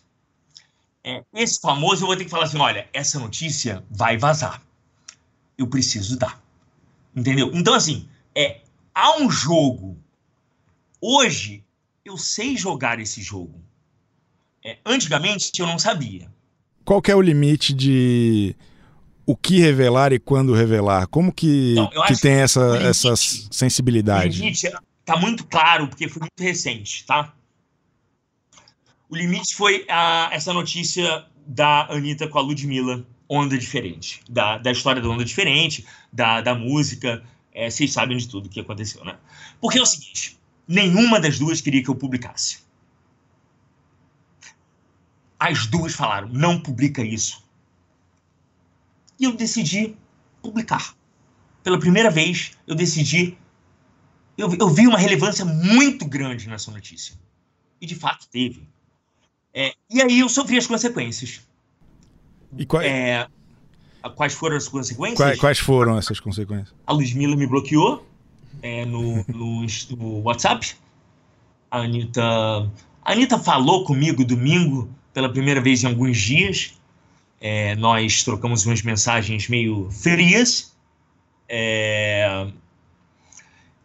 é, 1.03 1.23
esse 1.33 1.59
famoso 1.59 2.03
eu 2.03 2.07
vou 2.07 2.15
ter 2.15 2.25
que 2.25 2.29
falar 2.29 2.43
assim: 2.43 2.59
olha, 2.59 2.87
essa 2.93 3.17
notícia 3.17 3.83
vai 3.89 4.15
vazar. 4.15 4.61
Eu 5.57 5.65
preciso 5.65 6.19
dar. 6.19 6.39
Entendeu? 7.15 7.49
Então, 7.51 7.73
assim, 7.73 8.07
é, 8.35 8.61
há 8.93 9.17
um 9.17 9.27
jogo. 9.27 9.97
Hoje, 11.01 11.63
eu 12.03 12.15
sei 12.15 12.55
jogar 12.55 12.99
esse 12.99 13.23
jogo. 13.23 13.59
É, 14.63 14.77
antigamente 14.85 15.51
eu 15.59 15.65
não 15.65 15.79
sabia. 15.79 16.31
Qual 16.83 17.01
é 17.07 17.15
o 17.15 17.21
limite 17.21 17.73
de 17.73 18.55
o 19.25 19.35
que 19.35 19.59
revelar 19.59 20.13
e 20.13 20.19
quando 20.19 20.53
revelar? 20.53 21.07
Como 21.07 21.33
que, 21.33 21.71
então, 21.71 21.89
que 22.05 22.21
tem 22.21 22.33
essa, 22.33 22.77
limite, 22.77 22.87
essa 22.87 23.15
sensibilidade? 23.15 24.37
O 24.37 24.43
limite 24.43 24.69
tá 25.05 25.15
muito 25.15 25.45
claro, 25.45 25.87
porque 25.87 26.09
foi 26.09 26.21
muito 26.21 26.41
recente, 26.41 27.05
tá? 27.05 27.33
O 29.07 29.15
limite 29.15 29.55
foi 29.55 29.85
a, 29.87 30.29
essa 30.31 30.51
notícia 30.51 31.25
da 31.45 31.85
Anitta 31.91 32.27
com 32.27 32.39
a 32.39 32.41
Ludmilla, 32.41 33.05
Onda 33.29 33.57
Diferente. 33.57 34.21
Da, 34.27 34.57
da 34.57 34.71
história 34.71 35.01
da 35.01 35.07
Onda 35.07 35.23
Diferente, 35.23 35.85
da, 36.11 36.41
da 36.41 36.55
música. 36.55 37.23
É, 37.53 37.69
vocês 37.69 37.93
sabem 37.93 38.17
de 38.17 38.27
tudo 38.27 38.47
o 38.47 38.49
que 38.49 38.59
aconteceu, 38.59 39.05
né? 39.05 39.17
Porque 39.61 39.77
é 39.77 39.81
o 39.81 39.85
seguinte, 39.85 40.37
nenhuma 40.67 41.19
das 41.19 41.37
duas 41.39 41.61
queria 41.61 41.83
que 41.83 41.89
eu 41.89 41.95
publicasse. 41.95 42.59
As 45.39 45.67
duas 45.67 45.93
falaram: 45.93 46.27
não 46.29 46.59
publica 46.59 47.03
isso. 47.03 47.43
E 49.19 49.25
eu 49.25 49.33
decidi 49.33 49.95
publicar. 50.41 50.95
Pela 51.63 51.79
primeira 51.79 52.09
vez, 52.09 52.51
eu 52.67 52.75
decidi. 52.75 53.37
Eu, 54.37 54.53
eu 54.59 54.69
vi 54.69 54.87
uma 54.87 54.97
relevância 54.97 55.45
muito 55.45 56.05
grande 56.05 56.47
nessa 56.49 56.71
notícia. 56.71 57.15
E 57.79 57.85
de 57.85 57.95
fato 57.95 58.27
teve. 58.29 58.67
É, 59.53 59.73
e 59.89 60.01
aí 60.01 60.19
eu 60.19 60.27
sofri 60.27 60.57
as 60.57 60.67
consequências. 60.67 61.41
E 62.57 62.65
qual... 62.65 62.81
é, 62.81 63.27
quais 64.15 64.33
foram 64.33 64.57
as 64.57 64.67
consequências? 64.67 65.17
Quais, 65.17 65.39
quais, 65.39 65.59
foram 65.59 65.97
essas 65.97 66.19
consequências? 66.19 66.73
A 66.85 66.93
Ludmilla 66.93 67.35
me 67.35 67.47
bloqueou 67.47 68.05
é, 68.61 68.85
no, 68.85 69.23
no, 69.27 69.65
no, 69.97 70.21
WhatsApp. 70.23 70.75
A 71.71 71.79
Anitta, 71.79 72.21
a 72.21 73.11
Anitta 73.11 73.37
falou 73.39 73.85
comigo 73.85 74.23
domingo 74.25 74.89
pela 75.13 75.29
primeira 75.31 75.61
vez 75.61 75.83
em 75.83 75.87
alguns 75.87 76.17
dias. 76.17 76.73
É, 77.39 77.75
nós 77.75 78.23
trocamos 78.23 78.65
umas 78.65 78.81
mensagens 78.81 79.47
meio 79.47 79.89
frias. 79.91 80.75
É, 81.47 82.47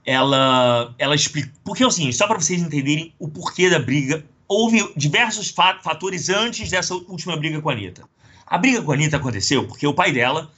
ela, 0.04 0.94
ela 0.98 1.14
explica. 1.14 1.52
Porque 1.64 1.88
seguinte, 1.90 2.16
só 2.16 2.26
para 2.26 2.40
vocês 2.40 2.60
entenderem 2.60 3.14
o 3.18 3.28
porquê 3.28 3.68
da 3.68 3.78
briga, 3.78 4.24
houve 4.48 4.92
diversos 4.96 5.50
fatores 5.50 6.28
antes 6.28 6.70
dessa 6.70 6.94
última 6.94 7.36
briga 7.36 7.60
com 7.60 7.70
a 7.70 7.72
Anitta. 7.72 8.08
A 8.46 8.58
briga 8.58 8.82
com 8.82 8.90
a 8.90 8.94
Anitta 8.94 9.16
aconteceu 9.16 9.66
porque 9.66 9.86
o 9.86 9.94
pai 9.94 10.12
dela 10.12 10.50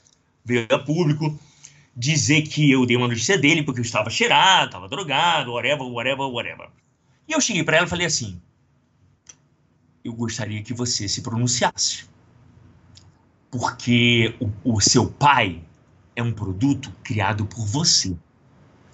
veio 0.43 0.67
a 0.69 0.79
público 0.79 1.37
dizer 1.95 2.41
que 2.43 2.71
eu 2.71 2.85
dei 2.85 2.97
uma 2.97 3.07
notícia 3.07 3.37
dele 3.37 3.63
porque 3.63 3.79
eu 3.79 3.85
estava 3.85 4.09
cheirado, 4.09 4.65
estava 4.65 4.89
drogado, 4.89 5.51
whatever, 5.51 5.85
whatever, 5.85 6.25
whatever. 6.27 6.69
E 7.27 7.33
eu 7.33 7.41
cheguei 7.41 7.63
para 7.63 7.77
ela 7.77 7.85
e 7.85 7.89
falei 7.89 8.07
assim: 8.07 8.41
eu 10.03 10.13
gostaria 10.13 10.61
que 10.61 10.73
você 10.73 11.07
se 11.07 11.21
pronunciasse. 11.21 12.05
Porque 13.49 14.35
o, 14.39 14.75
o 14.75 14.81
seu 14.81 15.09
pai 15.09 15.63
é 16.15 16.23
um 16.23 16.33
produto 16.33 16.91
criado 17.03 17.45
por 17.45 17.65
você. 17.65 18.15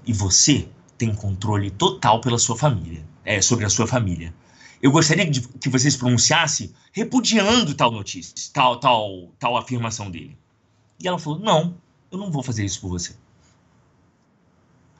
E 0.06 0.14
você 0.14 0.68
tem 0.98 1.14
controle 1.14 1.72
total 1.72 2.20
pela 2.22 2.38
sua 2.38 2.58
família, 2.58 3.04
é, 3.24 3.42
sobre 3.42 3.66
a 3.66 3.70
sua 3.70 3.88
família. 3.88 4.34
Eu 4.82 4.92
gostaria 4.92 5.30
de, 5.30 5.42
que 5.42 5.70
você 5.70 5.90
se 5.92 5.98
pronunciasse 5.98 6.74
repudiando 6.92 7.74
tal 7.74 7.92
notícia, 7.92 8.34
tal, 8.54 8.80
tal, 8.80 9.30
tal 9.38 9.58
afirmação 9.58 10.10
dele. 10.10 10.38
E 11.02 11.08
ela 11.08 11.20
falou: 11.20 11.40
Não, 11.40 11.76
eu 12.12 12.18
não 12.18 12.32
vou 12.32 12.44
fazer 12.44 12.66
isso 12.66 12.80
por 12.82 12.90
você. 12.90 13.14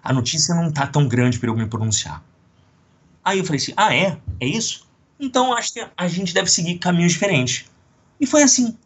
A 0.04 0.14
notícia 0.14 0.56
não 0.56 0.70
está 0.70 0.88
tão 0.88 1.08
grande 1.08 1.40
para 1.40 1.50
eu 1.50 1.56
me 1.56 1.66
pronunciar. 1.66 2.24
Aí 3.24 3.40
eu 3.40 3.46
falei 3.46 3.62
assim: 3.62 3.74
Ah, 3.76 3.96
é? 3.96 4.18
É 4.40 4.46
isso? 4.46 4.88
Então 5.20 5.54
acho 5.54 5.74
que 5.74 5.88
a 5.96 6.08
gente 6.08 6.34
deve 6.34 6.50
seguir 6.50 6.78
caminhos 6.78 7.14
diferentes. 7.14 7.66
E 8.20 8.26
foi 8.26 8.44
assim. 8.44 8.78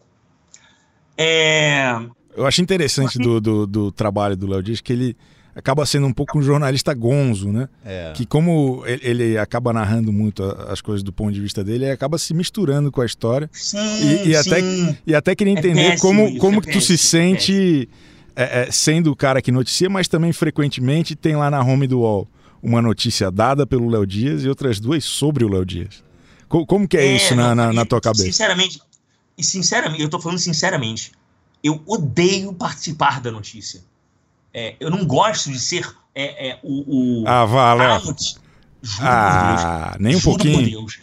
É... 1.18 1.92
Eu 2.36 2.48
acho 2.48 2.62
interessante 2.62 3.20
do, 3.20 3.40
do, 3.40 3.68
do 3.68 3.92
trabalho 3.92 4.36
do 4.36 4.48
Léo 4.48 4.64
Dias 4.64 4.82
que 4.82 4.92
ele 4.92 5.18
acaba 5.56 5.86
sendo 5.86 6.08
um 6.08 6.14
pouco 6.14 6.38
um 6.38 6.42
jornalista 6.42 6.94
gonzo, 6.94 7.52
né? 7.52 7.70
É. 7.86 8.14
Que 8.16 8.26
como 8.26 8.84
ele 8.88 9.38
acaba 9.38 9.72
narrando 9.72 10.12
muito 10.12 10.44
as 10.44 10.82
coisas 10.82 11.04
do 11.04 11.14
ponto 11.14 11.32
de 11.32 11.42
vista 11.42 11.64
dele, 11.64 11.86
ele 11.86 11.92
acaba 11.92 12.18
se 12.18 12.34
misturando 12.34 12.92
com 12.92 13.02
a 13.02 13.06
história. 13.06 13.50
Sim, 13.54 13.78
e, 13.78 14.30
e 14.30 14.36
até, 14.36 14.60
e 15.06 15.16
até 15.16 15.36
queria 15.36 15.54
é 15.54 15.58
entender 15.58 15.82
é 15.82 15.98
como, 15.98 16.28
isso, 16.28 16.38
como 16.40 16.58
é 16.58 16.62
que 16.62 16.72
tu 16.72 16.82
se 16.82 16.98
sente 16.98 17.88
é, 18.36 18.64
é, 18.64 18.72
sendo 18.72 19.12
o 19.12 19.16
cara 19.16 19.42
que 19.42 19.52
noticia, 19.52 19.90
mas 19.90 20.08
também 20.08 20.34
frequentemente 20.34 21.16
tem 21.16 21.36
lá 21.36 21.52
na 21.52 21.62
home 21.62 21.88
do 21.88 22.00
UOL 22.00 22.28
uma 22.62 22.82
notícia 22.82 23.30
dada 23.30 23.68
pelo 23.68 23.90
Léo 23.90 24.08
Dias 24.08 24.44
e 24.44 24.50
outras 24.50 24.80
duas 24.80 25.04
sobre 25.04 25.44
o 25.44 25.50
Léo 25.50 25.66
Dias. 25.66 26.04
Como 26.48 26.88
que 26.88 26.98
é, 26.98 27.06
é 27.06 27.16
isso 27.16 27.36
na, 27.36 27.54
na, 27.54 27.74
na, 27.74 27.86
tua 27.86 28.00
cabeça? 28.00 28.24
Sinceramente, 28.24 28.80
sinceramente, 29.40 30.02
eu 30.02 30.10
tô 30.10 30.20
falando 30.20 30.38
sinceramente, 30.38 31.12
eu 31.64 31.82
odeio 31.86 32.54
participar 32.54 33.20
da 33.20 33.32
notícia. 33.32 33.82
É, 34.54 34.76
eu 34.80 34.90
não 34.90 35.06
gosto 35.06 35.52
de 35.52 35.60
ser 35.60 35.90
é, 36.14 36.50
é, 36.50 36.60
o, 36.64 37.22
o. 37.22 37.28
Ah, 37.28 37.46
vá, 37.46 37.74
Léo. 37.74 38.16
Ah, 39.00 39.96
nem 40.00 40.16
um 40.16 40.20
juro 40.20 40.38
pouquinho. 40.38 40.58
Por 40.58 40.70
Deus. 40.70 41.00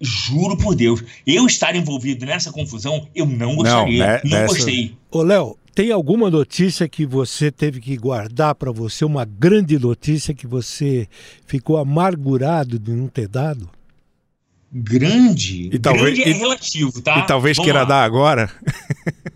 Juro 0.00 0.56
por 0.56 0.74
Deus. 0.74 1.02
Eu 1.26 1.46
estar 1.46 1.74
envolvido 1.74 2.26
nessa 2.26 2.52
confusão, 2.52 3.08
eu 3.14 3.26
não 3.26 3.56
gostaria. 3.56 3.98
Não, 3.98 4.12
né, 4.12 4.20
não 4.22 4.30
dessa... 4.30 4.54
gostei. 4.54 4.96
Ô, 5.10 5.22
Léo, 5.22 5.56
tem 5.74 5.90
alguma 5.90 6.30
notícia 6.30 6.88
que 6.88 7.06
você 7.06 7.50
teve 7.50 7.80
que 7.80 7.96
guardar 7.96 8.54
para 8.54 8.70
você? 8.70 9.04
Uma 9.04 9.24
grande 9.24 9.78
notícia 9.78 10.34
que 10.34 10.46
você 10.46 11.08
ficou 11.46 11.78
amargurado 11.78 12.78
de 12.78 12.92
não 12.92 13.08
ter 13.08 13.26
dado? 13.26 13.70
grande. 14.74 15.70
E 15.72 15.78
talvez, 15.78 16.18
grande 16.18 16.22
é 16.22 16.32
relativo, 16.32 17.00
tá? 17.00 17.20
E 17.20 17.26
talvez 17.26 17.56
Vamos 17.56 17.66
queira 17.66 17.82
lá. 17.82 17.84
dar 17.84 18.04
agora. 18.04 18.50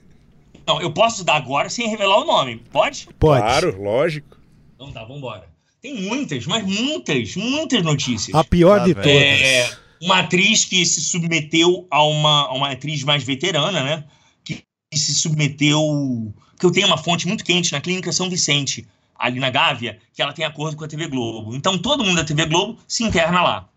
Não, 0.69 0.83
eu 0.83 0.93
posso 0.93 1.25
dar 1.25 1.37
agora 1.37 1.71
sem 1.71 1.89
revelar 1.89 2.19
o 2.19 2.27
nome, 2.27 2.63
pode? 2.71 3.09
Pode. 3.19 3.41
Claro, 3.41 3.83
lógico. 3.83 4.37
Então 4.75 4.93
tá, 4.93 5.03
vambora. 5.03 5.49
Tem 5.81 6.03
muitas, 6.03 6.45
mas 6.45 6.63
muitas, 6.63 7.35
muitas 7.37 7.83
notícias. 7.83 8.35
A 8.35 8.45
pior 8.45 8.81
ah, 8.81 8.85
de 8.85 8.95
todas. 8.95 9.11
É, 9.11 9.75
uma 10.03 10.19
atriz 10.19 10.67
que 10.67 10.85
se 10.85 11.01
submeteu 11.01 11.87
a 11.91 12.03
uma, 12.05 12.49
a 12.49 12.53
uma 12.53 12.71
atriz 12.71 13.03
mais 13.03 13.25
veterana, 13.25 13.83
né? 13.83 14.05
Que 14.45 14.63
se 14.93 15.15
submeteu. 15.15 16.35
Que 16.61 16.67
eu 16.67 16.71
tenho 16.71 16.87
uma 16.87 16.99
fonte 16.99 17.27
muito 17.27 17.45
quente 17.45 17.73
na 17.73 17.81
Clínica 17.81 18.13
São 18.13 18.29
Vicente, 18.29 18.87
ali 19.19 19.41
na 19.41 19.49
Gávea, 19.49 19.99
que 20.13 20.21
ela 20.21 20.35
tem 20.35 20.45
acordo 20.45 20.77
com 20.77 20.85
a 20.85 20.89
TV 20.89 21.09
Globo. 21.09 21.57
Então 21.57 21.79
todo 21.79 22.05
mundo 22.05 22.17
da 22.17 22.25
TV 22.25 22.45
Globo 22.45 22.79
se 22.87 23.05
interna 23.05 23.41
lá. 23.43 23.69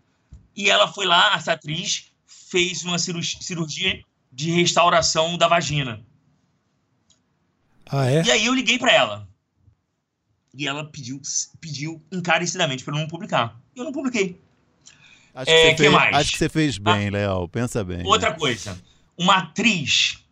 E 0.54 0.68
ela 0.68 0.86
foi 0.86 1.06
lá, 1.06 1.36
essa 1.36 1.52
atriz 1.52 2.12
fez 2.26 2.84
uma 2.84 2.98
cirurgia 2.98 4.02
de 4.30 4.50
restauração 4.50 5.38
da 5.38 5.48
vagina. 5.48 6.04
Ah, 7.92 8.10
é? 8.10 8.22
E 8.22 8.30
aí 8.30 8.46
eu 8.46 8.54
liguei 8.54 8.78
para 8.78 8.90
ela. 8.90 9.28
E 10.54 10.66
ela 10.66 10.84
pediu, 10.84 11.20
pediu 11.60 12.02
encarecidamente 12.10 12.82
para 12.82 12.94
eu 12.94 13.00
não 13.00 13.06
publicar. 13.06 13.60
Eu 13.76 13.84
não 13.84 13.92
publiquei. 13.92 14.40
Acho 15.34 15.46
que, 15.46 15.52
é, 15.52 15.70
que 15.70 15.76
fez, 15.76 15.92
mais? 15.92 16.16
Acho 16.16 16.32
que 16.32 16.38
você 16.38 16.48
fez 16.48 16.78
bem, 16.78 17.08
ah, 17.08 17.12
Léo. 17.12 17.48
Pensa 17.48 17.84
bem. 17.84 18.04
Outra 18.06 18.30
né? 18.30 18.36
coisa. 18.38 18.82
Uma 19.16 19.38
atriz, 19.38 20.24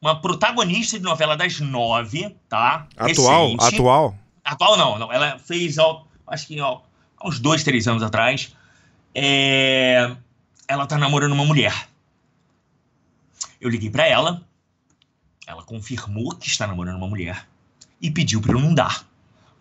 uma 0.00 0.20
protagonista 0.20 0.98
de 0.98 1.04
novela 1.04 1.36
das 1.36 1.58
nove, 1.58 2.36
tá? 2.48 2.86
Atual? 2.96 3.52
Recente. 3.52 3.74
Atual? 3.74 4.18
Atual 4.44 4.76
não, 4.76 4.98
não. 4.98 5.12
Ela 5.12 5.38
fez, 5.38 5.78
ó, 5.78 6.06
acho 6.26 6.46
que 6.46 6.60
ó, 6.60 6.80
há 7.16 7.28
uns 7.28 7.40
dois, 7.40 7.64
três 7.64 7.88
anos 7.88 8.02
atrás. 8.02 8.54
É... 9.14 10.14
Ela 10.68 10.86
tá 10.86 10.98
namorando 10.98 11.32
uma 11.32 11.44
mulher. 11.44 11.88
Eu 13.60 13.70
liguei 13.70 13.90
para 13.90 14.06
ela. 14.06 14.42
Ela 15.46 15.62
confirmou 15.62 16.34
que 16.34 16.48
está 16.48 16.66
namorando 16.66 16.96
uma 16.96 17.08
mulher 17.08 17.46
e 18.00 18.10
pediu 18.10 18.40
para 18.40 18.52
eu 18.52 18.60
não 18.60 18.74
dar. 18.74 19.06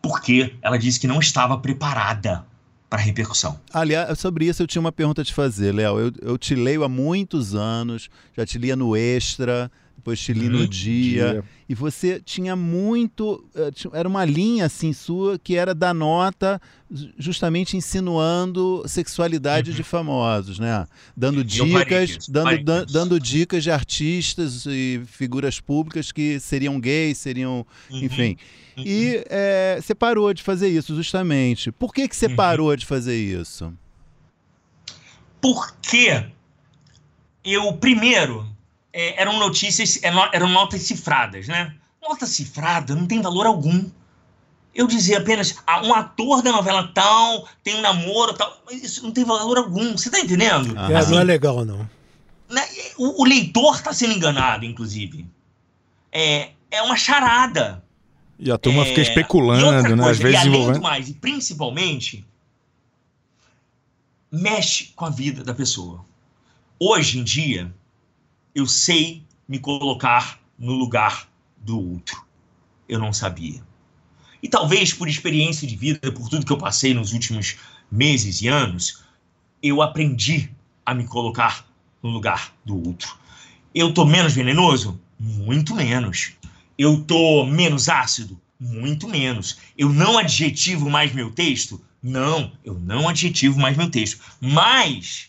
Porque 0.01 0.55
ela 0.61 0.77
disse 0.77 0.99
que 0.99 1.07
não 1.07 1.19
estava 1.19 1.57
preparada 1.57 2.45
para 2.89 3.01
repercussão. 3.01 3.59
Aliás, 3.73 4.19
sobre 4.19 4.45
isso 4.45 4.63
eu 4.63 4.67
tinha 4.67 4.79
uma 4.79 4.91
pergunta 4.91 5.21
a 5.21 5.25
te 5.25 5.33
fazer, 5.33 5.73
Léo. 5.73 5.99
Eu, 5.99 6.11
eu 6.21 6.37
te 6.37 6.55
leio 6.55 6.83
há 6.83 6.89
muitos 6.89 7.55
anos, 7.55 8.09
já 8.35 8.45
te 8.45 8.57
lia 8.57 8.75
no 8.75 8.95
Extra, 8.95 9.71
depois 10.05 10.19
te 10.19 10.33
li 10.33 10.47
no 10.47 10.59
uhum. 10.59 10.67
dia, 10.67 11.31
dia, 11.31 11.43
e 11.67 11.73
você 11.73 12.21
tinha 12.23 12.55
muito, 12.55 13.43
eh, 13.55 13.71
era 13.91 14.07
uma 14.07 14.23
linha 14.23 14.65
assim 14.67 14.93
sua 14.93 15.39
que 15.39 15.55
era 15.55 15.73
da 15.73 15.95
nota 15.95 16.61
justamente 17.17 17.75
insinuando 17.75 18.83
sexualidade 18.85 19.71
uhum. 19.71 19.75
de 19.75 19.81
famosos, 19.81 20.59
né? 20.59 20.85
Dando 21.17 21.43
dicas, 21.43 22.27
dando, 22.27 22.63
dando, 22.63 22.93
dando 22.93 23.19
dicas 23.19 23.63
de 23.63 23.71
artistas 23.71 24.67
e 24.67 25.01
figuras 25.07 25.59
públicas 25.59 26.11
que 26.11 26.39
seriam 26.39 26.79
gays, 26.79 27.17
seriam, 27.17 27.65
uhum. 27.89 28.03
enfim. 28.03 28.37
Uhum. 28.77 28.83
E 28.85 29.25
é, 29.27 29.79
você 29.81 29.95
parou 29.95 30.31
de 30.35 30.43
fazer 30.43 30.67
isso 30.67 30.95
justamente. 30.95 31.71
Por 31.71 31.91
que 31.91 32.07
que 32.07 32.15
você 32.15 32.27
uhum. 32.27 32.35
parou 32.35 32.75
de 32.75 32.85
fazer 32.85 33.17
isso? 33.17 33.73
Porque 35.41 36.25
eu 37.43 37.73
primeiro 37.73 38.54
é, 38.95 39.21
eram 39.21 39.37
notícias, 39.37 40.01
é, 40.01 40.09
eram 40.31 40.47
notas 40.47 40.81
cifradas, 40.83 41.49
né? 41.49 41.75
Nota 42.01 42.25
cifrada 42.25 42.95
não 42.95 43.05
tem 43.05 43.21
valor 43.21 43.45
algum. 43.45 43.91
Eu 44.73 44.87
dizia 44.87 45.17
apenas, 45.17 45.57
ah, 45.67 45.85
um 45.85 45.93
ator 45.93 46.41
da 46.41 46.51
novela 46.51 46.89
tal, 46.93 47.47
tem 47.61 47.75
um 47.75 47.81
namoro 47.81 48.33
tal, 48.33 48.61
mas 48.65 48.81
isso 48.81 49.03
não 49.03 49.11
tem 49.11 49.25
valor 49.25 49.57
algum. 49.57 49.97
Você 49.97 50.09
tá 50.09 50.19
entendendo? 50.19 50.73
Ah. 50.77 50.97
Assim, 50.97 51.11
não 51.11 51.19
é 51.19 51.23
legal, 51.25 51.65
não. 51.65 51.89
Né, 52.49 52.61
o, 52.97 53.21
o 53.21 53.25
leitor 53.25 53.81
tá 53.81 53.91
sendo 53.91 54.13
enganado, 54.13 54.63
inclusive. 54.63 55.27
É, 56.09 56.51
é 56.71 56.81
uma 56.81 56.95
charada. 56.95 57.83
E 58.39 58.49
a 58.49 58.57
turma 58.57 58.83
é, 58.83 58.85
fica 58.85 59.01
especulando, 59.01 59.95
né? 59.95 60.09
Às 60.09 60.19
vezes 60.19 60.41
e 60.41 60.47
além 60.47 60.71
do 60.71 60.81
mais, 60.81 61.09
e 61.09 61.13
principalmente, 61.13 62.25
mexe 64.31 64.93
com 64.95 65.05
a 65.05 65.09
vida 65.09 65.43
da 65.43 65.53
pessoa. 65.53 66.05
Hoje 66.79 67.19
em 67.19 67.23
dia, 67.23 67.73
eu 68.55 68.65
sei 68.65 69.21
me 69.47 69.59
colocar 69.59 70.39
no 70.57 70.71
lugar 70.71 71.29
do 71.57 71.77
outro. 71.91 72.25
Eu 72.87 72.99
não 72.99 73.11
sabia. 73.11 73.61
E 74.41 74.47
talvez 74.47 74.93
por 74.93 75.09
experiência 75.09 75.67
de 75.67 75.75
vida, 75.75 76.11
por 76.11 76.29
tudo 76.29 76.45
que 76.45 76.53
eu 76.53 76.57
passei 76.57 76.93
nos 76.93 77.11
últimos 77.11 77.57
meses 77.91 78.41
e 78.41 78.47
anos, 78.47 79.03
eu 79.61 79.81
aprendi 79.81 80.49
a 80.85 80.93
me 80.93 81.05
colocar 81.05 81.67
no 82.01 82.09
lugar 82.09 82.55
do 82.63 82.87
outro. 82.87 83.17
Eu 83.73 83.93
tô 83.93 84.05
menos 84.05 84.33
venenoso? 84.33 85.01
Muito 85.19 85.75
menos. 85.75 86.33
Eu 86.77 87.03
tô 87.03 87.45
menos 87.45 87.89
ácido? 87.89 88.39
Muito 88.59 89.07
menos. 89.07 89.57
Eu 89.77 89.89
não 89.89 90.17
adjetivo 90.17 90.89
mais 90.89 91.13
meu 91.13 91.31
texto? 91.31 91.83
Não, 92.01 92.53
eu 92.63 92.79
não 92.79 93.09
adjetivo 93.09 93.59
mais 93.59 93.75
meu 93.75 93.89
texto. 93.89 94.21
Mas 94.39 95.27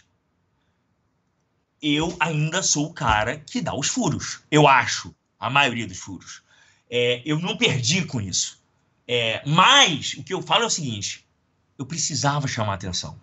eu 1.94 2.16
ainda 2.18 2.62
sou 2.62 2.86
o 2.86 2.92
cara 2.92 3.38
que 3.38 3.60
dá 3.60 3.74
os 3.74 3.88
furos. 3.88 4.40
Eu 4.50 4.66
acho, 4.66 5.14
a 5.38 5.48
maioria 5.48 5.86
dos 5.86 5.98
furos. 5.98 6.42
É, 6.90 7.22
eu 7.24 7.38
não 7.38 7.56
perdi 7.56 8.04
com 8.04 8.20
isso. 8.20 8.58
É, 9.06 9.42
mas 9.46 10.14
o 10.14 10.24
que 10.24 10.34
eu 10.34 10.42
falo 10.42 10.64
é 10.64 10.66
o 10.66 10.70
seguinte: 10.70 11.24
eu 11.78 11.86
precisava 11.86 12.48
chamar 12.48 12.74
atenção. 12.74 13.18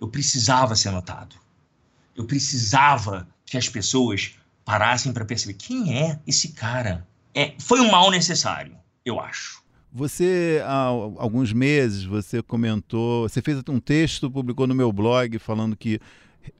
Eu 0.00 0.08
precisava 0.08 0.74
ser 0.74 0.90
notado. 0.90 1.36
Eu 2.16 2.24
precisava 2.24 3.28
que 3.46 3.56
as 3.56 3.68
pessoas 3.68 4.34
parassem 4.64 5.12
para 5.12 5.24
perceber 5.24 5.54
quem 5.54 5.98
é 5.98 6.18
esse 6.26 6.52
cara. 6.52 7.06
É, 7.34 7.54
foi 7.58 7.80
um 7.80 7.90
mal 7.90 8.10
necessário, 8.10 8.76
eu 9.04 9.20
acho. 9.20 9.62
Você, 9.92 10.60
há 10.64 10.86
alguns 10.86 11.52
meses, 11.52 12.04
você 12.04 12.42
comentou, 12.42 13.28
você 13.28 13.40
fez 13.40 13.62
um 13.68 13.78
texto, 13.78 14.28
publicou 14.28 14.66
no 14.66 14.74
meu 14.74 14.92
blog, 14.92 15.38
falando 15.38 15.76
que 15.76 16.00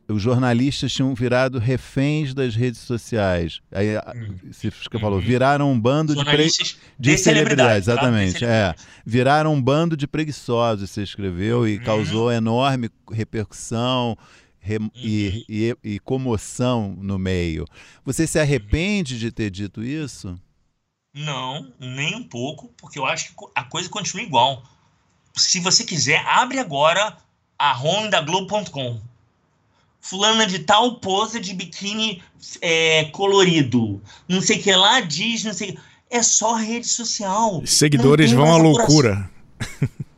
os 0.08 0.20
jornalistas 0.20 0.92
tinham 0.92 1.14
virado 1.14 1.58
reféns 1.58 2.34
das 2.34 2.54
redes 2.54 2.80
sociais. 2.80 3.60
Aí 3.72 3.96
hum. 3.96 4.36
você 4.50 4.70
falou, 4.98 5.18
uhum. 5.18 5.24
viraram 5.24 5.72
um 5.72 5.80
bando 5.80 6.14
de, 6.14 6.24
pre... 6.24 6.46
de, 6.46 6.76
de 6.98 7.18
celebridades, 7.18 7.88
exatamente. 7.88 8.40
Tá? 8.40 8.46
É, 8.46 8.74
viraram 9.04 9.54
um 9.54 9.62
bando 9.62 9.96
de 9.96 10.06
preguiçosos, 10.06 10.90
você 10.90 11.02
escreveu, 11.02 11.66
e 11.66 11.78
uhum. 11.78 11.84
causou 11.84 12.30
enorme 12.30 12.90
repercussão 13.10 14.16
re... 14.60 14.76
uhum. 14.76 14.90
e, 14.94 15.44
e, 15.48 15.76
e, 15.82 15.98
comoção 16.00 16.94
no 16.98 17.18
meio. 17.18 17.64
Você 18.04 18.26
se 18.26 18.38
arrepende 18.38 19.18
de 19.18 19.32
ter 19.32 19.50
dito 19.50 19.82
isso? 19.82 20.38
Não, 21.14 21.72
nem 21.78 22.14
um 22.14 22.24
pouco, 22.24 22.68
porque 22.76 22.98
eu 22.98 23.06
acho 23.06 23.28
que 23.28 23.34
a 23.54 23.64
coisa 23.64 23.88
continua 23.88 24.26
igual. 24.26 24.62
Se 25.32 25.60
você 25.60 25.84
quiser, 25.84 26.24
abre 26.26 26.58
agora 26.58 27.16
a 27.58 27.80
home 27.80 28.10
fulana 30.04 30.46
de 30.46 30.58
tal 30.58 30.96
pose 30.96 31.40
de 31.40 31.54
biquíni 31.54 32.22
é, 32.60 33.04
colorido. 33.06 34.02
Não 34.28 34.42
sei 34.42 34.58
o 34.58 34.62
que 34.62 34.76
lá 34.76 35.00
diz, 35.00 35.42
não 35.42 35.54
sei. 35.54 35.78
É 36.10 36.22
só 36.22 36.54
rede 36.54 36.86
social. 36.86 37.62
Seguidores 37.64 38.30
vão 38.30 38.52
à 38.52 38.56
loucura. 38.58 39.28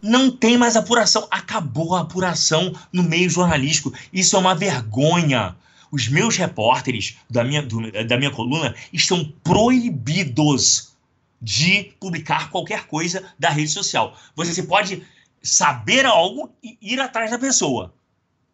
Não 0.03 0.31
tem 0.31 0.59
mais 0.59 0.77
apuração. 0.77 1.27
Acabou 1.31 1.94
a 1.94 2.01
apuração 2.01 2.72
no 2.92 3.03
meio 3.03 3.31
jornalístico. 3.31 3.92
Isso 4.12 4.37
é 4.37 4.38
uma 4.38 4.55
vergonha. 4.55 5.57
Os 5.90 6.09
meus 6.09 6.37
repórteres 6.37 7.16
da 7.31 7.42
minha, 7.42 7.62
do, 7.62 7.90
da 8.05 8.16
minha 8.16 8.31
coluna 8.31 8.75
estão 8.92 9.33
proibidos 9.42 10.92
de 11.40 11.92
publicar 11.99 12.51
qualquer 12.51 12.87
coisa 12.87 13.22
da 13.38 13.51
rede 13.51 13.70
social. 13.70 14.16
Você 14.35 14.64
pode 14.64 15.03
saber 15.42 16.07
algo 16.07 16.53
e 16.62 16.77
ir 16.81 17.01
atrás 17.01 17.31
da 17.31 17.38
pessoa 17.38 17.92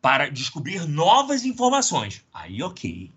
para 0.03 0.29
descobrir 0.29 0.87
novas 0.87 1.45
informações. 1.45 2.23
Aí, 2.35 2.61
ok. 2.61 3.11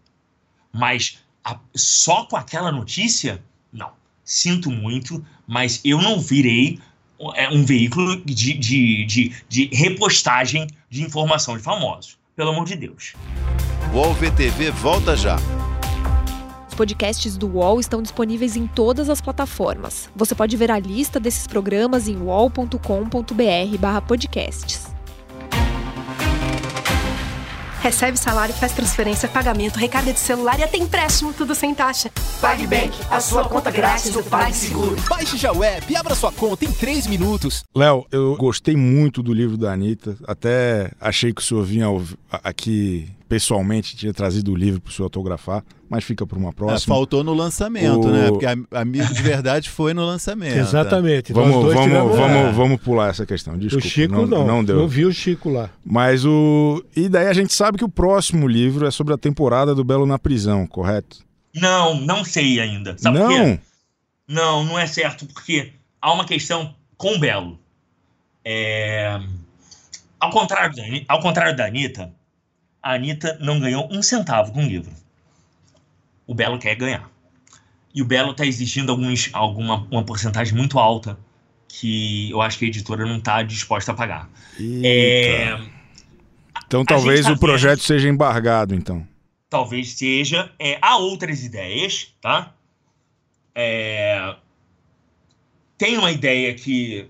Mas 0.71 1.17
a, 1.43 1.60
só 1.76 2.26
com 2.26 2.38
aquela 2.38 2.71
notícia, 2.71 3.43
não. 3.74 3.89
Sinto 4.24 4.69
muito, 4.71 5.26
mas 5.48 5.82
eu 5.84 6.00
não 6.02 6.19
virei 6.19 6.80
é, 7.34 7.50
um 7.50 7.65
veículo 7.65 8.24
de, 8.24 8.54
de, 8.54 9.04
de, 9.06 9.34
de 9.50 9.65
repostagem 9.74 10.67
de 10.89 11.02
informação 11.02 11.58
de 11.58 11.63
famosos. 11.63 12.19
Pelo 12.36 12.52
amor 12.52 12.65
de 12.65 12.76
Deus. 12.76 13.15
O 13.91 13.95
UOL 13.98 14.13
VTV 14.13 14.69
volta 14.71 15.17
já. 15.17 15.38
Os 16.67 16.76
podcasts 16.76 17.38
do 17.38 17.48
UOL 17.48 17.80
estão 17.80 18.02
disponíveis 18.02 18.58
em 18.58 18.67
todas 18.67 19.10
as 19.10 19.21
plataformas. 19.21 20.10
Você 20.15 20.36
pode 20.36 20.56
ver 20.58 20.69
a 20.69 20.78
lista 20.78 21.19
desses 21.19 21.48
programas 21.48 22.08
em 22.08 22.17
uol.com.br/podcasts. 22.17 24.85
Recebe 27.86 28.17
salário, 28.17 28.52
faz 28.56 28.71
transferência, 28.71 29.30
pagamento, 29.30 29.78
recarga 29.78 30.12
de 30.12 30.19
celular 30.19 30.60
e 30.60 30.63
até 30.63 30.76
empréstimo, 30.76 31.32
tudo 31.32 31.54
sem 31.54 31.71
taxa. 31.76 32.10
PagBank, 32.41 32.98
a 33.12 33.19
sua 33.19 33.48
conta 33.48 33.69
grátis 33.69 34.10
do 34.10 34.24
PagSeguro. 34.24 34.95
Baixe 35.08 35.38
já 35.38 35.52
o 35.54 35.63
app 35.63 35.93
e 35.93 35.95
abra 35.95 36.15
sua 36.15 36.32
conta 36.32 36.65
em 36.65 36.71
3 36.71 37.06
minutos. 37.06 37.63
Léo, 37.76 38.08
eu 38.12 38.36
gostei 38.38 38.76
muito 38.76 39.21
do 39.21 39.32
livro 39.32 39.56
da 39.56 39.71
Anitta. 39.71 40.17
Até 40.28 40.89
achei 41.00 41.32
que 41.32 41.41
o 41.41 41.43
senhor 41.43 41.63
vinha 41.63 41.86
aqui 42.43 43.08
pessoalmente 43.27 43.95
tinha 43.95 44.13
trazido 44.13 44.51
o 44.51 44.55
livro 44.55 44.79
para 44.79 44.89
o 44.89 44.93
senhor 44.93 45.05
autografar, 45.05 45.63
mas 45.89 46.03
fica 46.03 46.25
para 46.25 46.38
uma 46.38 46.53
próxima. 46.53 46.93
É, 46.93 46.97
faltou 46.97 47.23
no 47.23 47.33
lançamento, 47.33 48.07
o... 48.07 48.11
né? 48.11 48.29
Porque 48.29 48.45
amigo 48.71 49.13
de 49.13 49.21
verdade 49.21 49.69
foi 49.69 49.93
no 49.93 50.05
lançamento. 50.05 50.57
Exatamente. 50.57 51.33
Vamos, 51.33 51.73
vamos, 51.73 52.15
vamos, 52.15 52.55
vamos 52.55 52.81
pular 52.81 53.09
essa 53.09 53.25
questão. 53.25 53.57
Desculpa, 53.57 53.85
o 53.85 53.89
Chico 53.89 54.13
não, 54.13 54.25
não, 54.25 54.47
não 54.47 54.63
deu. 54.63 54.79
Eu 54.79 54.88
vi 54.88 55.05
o 55.05 55.11
Chico 55.11 55.49
lá. 55.49 55.69
Mas 55.83 56.25
o. 56.25 56.83
E 56.95 57.09
daí 57.09 57.27
a 57.27 57.33
gente 57.33 57.53
sabe 57.53 57.77
que 57.77 57.85
o 57.85 57.89
próximo 57.89 58.47
livro 58.47 58.85
é 58.85 58.91
sobre 58.91 59.13
a 59.13 59.17
temporada 59.17 59.73
do 59.73 59.83
Belo 59.83 60.05
na 60.05 60.19
prisão, 60.19 60.65
correto? 60.67 61.25
Não, 61.53 61.99
não 62.01 62.23
sei 62.23 62.59
ainda. 62.59 62.95
Sabe 62.97 63.19
não. 63.19 63.27
por 63.27 63.35
quê? 63.35 63.59
Não, 64.27 64.63
não 64.63 64.79
é 64.79 64.88
certo, 64.88 65.25
porque 65.27 65.71
há 66.01 66.11
uma 66.11 66.25
questão 66.25 66.75
com 66.97 67.15
o 67.15 67.19
Belo. 67.19 67.59
É... 68.43 69.19
Ao, 70.19 70.29
contrário 70.29 70.75
da, 70.75 70.83
ao 71.07 71.19
contrário 71.19 71.55
da 71.55 71.65
Anitta, 71.65 72.11
a 72.86 72.93
Anitta 72.93 73.36
não 73.41 73.60
ganhou 73.60 73.89
um 73.91 74.04
centavo 74.04 74.54
com 74.54 74.63
o 74.63 74.67
livro. 74.67 74.93
O 76.28 76.36
Belo 76.36 76.60
quer 76.60 76.76
ganhar. 76.76 77.10
E 77.91 78.00
o 78.00 78.06
Belo 78.06 78.30
está 78.30 78.45
exigindo 78.45 78.91
alguns, 78.91 79.32
alguma 79.34 79.88
uma 79.89 80.04
porcentagem 80.04 80.56
muito 80.56 80.78
alta 80.78 81.17
que 81.67 82.30
eu 82.30 82.41
acho 82.41 82.60
que 82.60 82.65
a 82.65 82.67
editora 82.67 83.04
não 83.04 83.17
está 83.17 83.41
disposta 83.41 83.91
a 83.91 83.95
pagar. 83.95 84.30
É... 84.84 85.60
Então 86.67 86.86
talvez 86.86 87.26
tá 87.26 87.34
o 87.34 87.39
projeto 87.39 87.80
vendo... 87.80 87.88
seja 87.88 88.08
embargado, 88.08 88.76
então. 88.76 89.06
Talvez 89.50 89.93
seja. 89.93 90.52
É, 90.60 90.78
há 90.80 90.98
outras 90.98 91.43
ideias, 91.43 92.13
tá? 92.21 92.54
É... 93.56 94.36
Tem 95.76 95.98
uma 95.98 96.12
ideia 96.12 96.54
que 96.54 97.10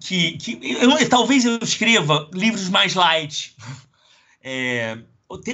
que, 0.00 0.32
que 0.32 0.58
eu, 0.62 1.08
talvez 1.08 1.44
eu 1.44 1.58
escreva 1.62 2.28
livros 2.32 2.68
mais 2.68 2.94
light, 2.94 3.54
é, 4.44 4.98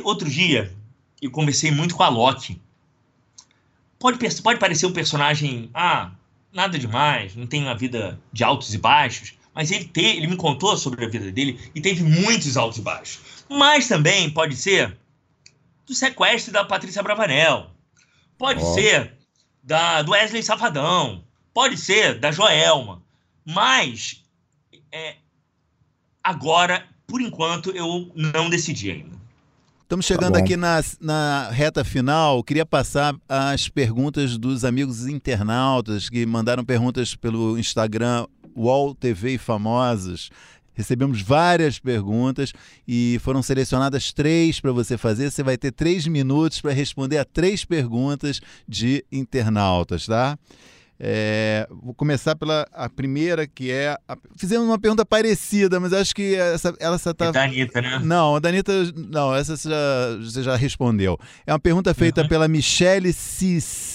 outro 0.02 0.28
dia, 0.28 0.74
eu 1.22 1.30
conversei 1.30 1.70
muito 1.70 1.94
com 1.94 2.02
a 2.02 2.08
Loki. 2.08 2.60
Pode, 4.00 4.18
pode 4.42 4.58
parecer 4.58 4.86
um 4.86 4.92
personagem, 4.92 5.70
ah, 5.72 6.10
nada 6.52 6.76
demais, 6.76 7.36
não 7.36 7.46
tem 7.46 7.62
uma 7.62 7.76
vida 7.76 8.20
de 8.32 8.42
altos 8.42 8.74
e 8.74 8.78
baixos, 8.78 9.34
mas 9.54 9.70
ele, 9.70 9.84
te, 9.84 10.00
ele 10.00 10.26
me 10.26 10.36
contou 10.36 10.76
sobre 10.76 11.04
a 11.04 11.08
vida 11.08 11.30
dele 11.30 11.70
e 11.74 11.80
teve 11.80 12.02
muitos 12.02 12.56
altos 12.56 12.78
e 12.78 12.82
baixos. 12.82 13.44
Mas 13.48 13.86
também 13.86 14.30
pode 14.30 14.56
ser 14.56 14.98
do 15.86 15.94
sequestro 15.94 16.52
da 16.52 16.64
Patrícia 16.64 17.02
Bravanel, 17.02 17.70
pode 18.36 18.62
oh. 18.62 18.74
ser 18.74 19.14
da, 19.62 20.02
do 20.02 20.12
Wesley 20.12 20.42
Safadão, 20.42 21.24
pode 21.54 21.76
ser 21.76 22.18
da 22.18 22.32
Joelma, 22.32 23.02
mas 23.44 24.24
é, 24.90 25.16
agora 26.24 26.88
por 27.10 27.20
enquanto, 27.20 27.70
eu 27.70 28.10
não 28.14 28.48
decidi 28.48 28.90
ainda. 28.90 29.20
Estamos 29.82 30.06
chegando 30.06 30.34
tá 30.34 30.38
aqui 30.38 30.56
na, 30.56 30.80
na 31.00 31.50
reta 31.50 31.82
final. 31.82 32.44
Queria 32.44 32.64
passar 32.64 33.12
as 33.28 33.68
perguntas 33.68 34.38
dos 34.38 34.64
amigos 34.64 35.08
internautas 35.08 36.08
que 36.08 36.24
mandaram 36.24 36.64
perguntas 36.64 37.16
pelo 37.16 37.58
Instagram 37.58 38.24
Wall 38.56 38.94
TV 38.94 39.36
Famosos. 39.36 40.30
Recebemos 40.72 41.20
várias 41.20 41.80
perguntas 41.80 42.52
e 42.86 43.18
foram 43.20 43.42
selecionadas 43.42 44.12
três 44.12 44.60
para 44.60 44.70
você 44.70 44.96
fazer. 44.96 45.28
Você 45.28 45.42
vai 45.42 45.58
ter 45.58 45.72
três 45.72 46.06
minutos 46.06 46.60
para 46.60 46.72
responder 46.72 47.18
a 47.18 47.24
três 47.24 47.64
perguntas 47.64 48.40
de 48.68 49.04
internautas, 49.10 50.06
tá? 50.06 50.38
É, 51.02 51.66
vou 51.82 51.94
começar 51.94 52.36
pela 52.36 52.66
a 52.74 52.86
primeira, 52.86 53.46
que 53.46 53.70
é. 53.70 53.96
A, 54.06 54.18
fizemos 54.36 54.66
uma 54.66 54.78
pergunta 54.78 55.02
parecida, 55.06 55.80
mas 55.80 55.94
acho 55.94 56.14
que 56.14 56.34
essa, 56.34 56.74
ela 56.78 56.98
só 56.98 57.14
tá. 57.14 57.26
É 57.26 57.32
da 57.32 57.44
Anitta, 57.44 57.80
né? 57.80 57.98
Não, 58.04 58.36
a 58.36 58.38
da 58.38 58.50
Anitta. 58.50 58.72
Não, 58.94 59.34
essa 59.34 59.56
você 59.56 59.70
já, 59.70 60.16
você 60.20 60.42
já 60.42 60.56
respondeu. 60.56 61.18
É 61.46 61.54
uma 61.54 61.58
pergunta 61.58 61.94
feita 61.94 62.20
uhum. 62.20 62.28
pela 62.28 62.46
Michele 62.46 63.14
Cicílio. 63.14 63.90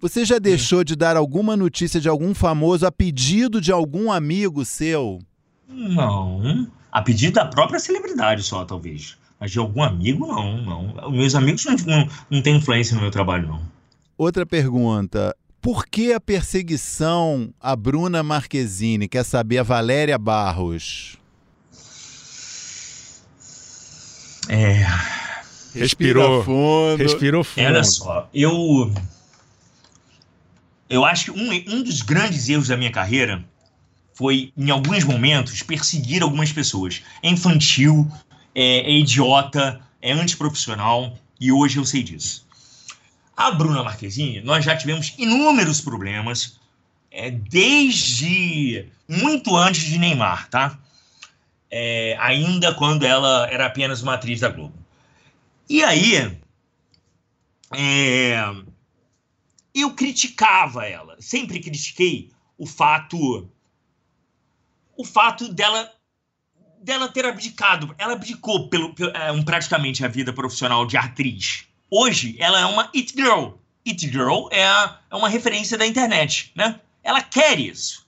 Você 0.00 0.24
já 0.24 0.38
deixou 0.38 0.78
uhum. 0.78 0.84
de 0.84 0.94
dar 0.94 1.16
alguma 1.16 1.56
notícia 1.56 2.00
de 2.00 2.08
algum 2.08 2.32
famoso 2.32 2.86
a 2.86 2.92
pedido 2.92 3.60
de 3.60 3.72
algum 3.72 4.12
amigo 4.12 4.64
seu? 4.64 5.18
Não. 5.68 6.68
A 6.92 7.02
pedido 7.02 7.34
da 7.34 7.46
própria 7.46 7.80
celebridade 7.80 8.44
só, 8.44 8.64
talvez. 8.64 9.18
Mas 9.40 9.50
de 9.50 9.58
algum 9.58 9.82
amigo, 9.82 10.28
não, 10.28 10.62
não. 10.62 11.10
Meus 11.10 11.34
amigos 11.34 11.64
não, 11.64 11.74
não, 11.74 12.08
não 12.30 12.40
têm 12.40 12.56
influência 12.56 12.94
no 12.94 13.02
meu 13.02 13.10
trabalho, 13.10 13.48
não. 13.48 13.80
Outra 14.16 14.44
pergunta. 14.44 15.34
Por 15.60 15.86
que 15.86 16.12
a 16.12 16.20
perseguição 16.20 17.52
a 17.60 17.76
Bruna 17.76 18.22
Marquezine? 18.22 19.06
Quer 19.06 19.24
saber 19.24 19.58
a 19.58 19.62
Valéria 19.62 20.16
Barros? 20.16 21.18
É. 24.48 24.86
Respirou 25.74 26.42
fundo. 26.42 27.02
Respirou 27.02 27.44
fundo. 27.44 27.66
Olha 27.66 27.84
só, 27.84 28.28
eu. 28.32 28.92
Eu 30.88 31.04
acho 31.04 31.26
que 31.26 31.30
um, 31.30 31.52
um 31.74 31.82
dos 31.82 32.02
grandes 32.02 32.48
erros 32.48 32.68
da 32.68 32.76
minha 32.76 32.90
carreira 32.90 33.44
foi, 34.14 34.52
em 34.56 34.70
alguns 34.70 35.04
momentos, 35.04 35.62
perseguir 35.62 36.22
algumas 36.22 36.52
pessoas. 36.52 37.02
É 37.22 37.28
infantil, 37.30 38.10
é, 38.54 38.80
é 38.80 38.98
idiota, 38.98 39.80
é 40.02 40.12
antiprofissional, 40.12 41.16
e 41.40 41.52
hoje 41.52 41.76
eu 41.76 41.84
sei 41.84 42.02
disso. 42.02 42.46
A 43.36 43.50
Bruna 43.50 43.82
Marquezine, 43.82 44.40
nós 44.42 44.64
já 44.64 44.76
tivemos 44.76 45.14
inúmeros 45.16 45.80
problemas, 45.80 46.60
é, 47.10 47.30
desde 47.30 48.86
muito 49.08 49.56
antes 49.56 49.82
de 49.82 49.98
Neymar, 49.98 50.48
tá? 50.48 50.78
É, 51.70 52.16
ainda 52.20 52.74
quando 52.74 53.04
ela 53.04 53.48
era 53.50 53.66
apenas 53.66 54.02
uma 54.02 54.14
atriz 54.14 54.40
da 54.40 54.48
Globo. 54.48 54.74
E 55.68 55.82
aí, 55.82 56.38
é, 57.72 58.36
eu 59.74 59.94
criticava 59.94 60.86
ela, 60.86 61.16
sempre 61.20 61.60
critiquei 61.60 62.30
o 62.58 62.66
fato, 62.66 63.48
o 64.96 65.04
fato 65.04 65.52
dela 65.52 65.90
dela 66.82 67.08
ter 67.08 67.26
abdicado. 67.26 67.94
Ela 67.98 68.14
abdicou 68.14 68.68
pelo, 68.68 68.94
pelo 68.94 69.10
é, 69.10 69.42
praticamente 69.42 70.04
a 70.04 70.08
vida 70.08 70.32
profissional 70.32 70.86
de 70.86 70.96
atriz 70.96 71.69
Hoje, 71.90 72.36
ela 72.38 72.60
é 72.60 72.66
uma 72.66 72.90
It 72.94 73.12
Girl. 73.16 73.54
It 73.86 74.08
Girl 74.08 74.48
é, 74.50 74.64
a, 74.64 75.00
é 75.10 75.16
uma 75.16 75.28
referência 75.28 75.76
da 75.76 75.86
internet, 75.86 76.52
né? 76.54 76.80
Ela 77.02 77.22
quer 77.22 77.58
isso, 77.58 78.06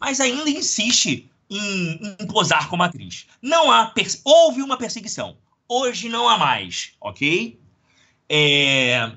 mas 0.00 0.18
ainda 0.18 0.48
insiste 0.50 1.30
em, 1.48 2.16
em 2.18 2.26
posar 2.26 2.68
como 2.68 2.82
atriz. 2.82 3.26
Não 3.40 3.70
há... 3.70 3.92
Houve 4.24 4.62
uma 4.62 4.76
perseguição. 4.76 5.36
Hoje 5.68 6.08
não 6.08 6.28
há 6.28 6.36
mais, 6.36 6.94
ok? 7.00 7.60
É... 8.28 9.12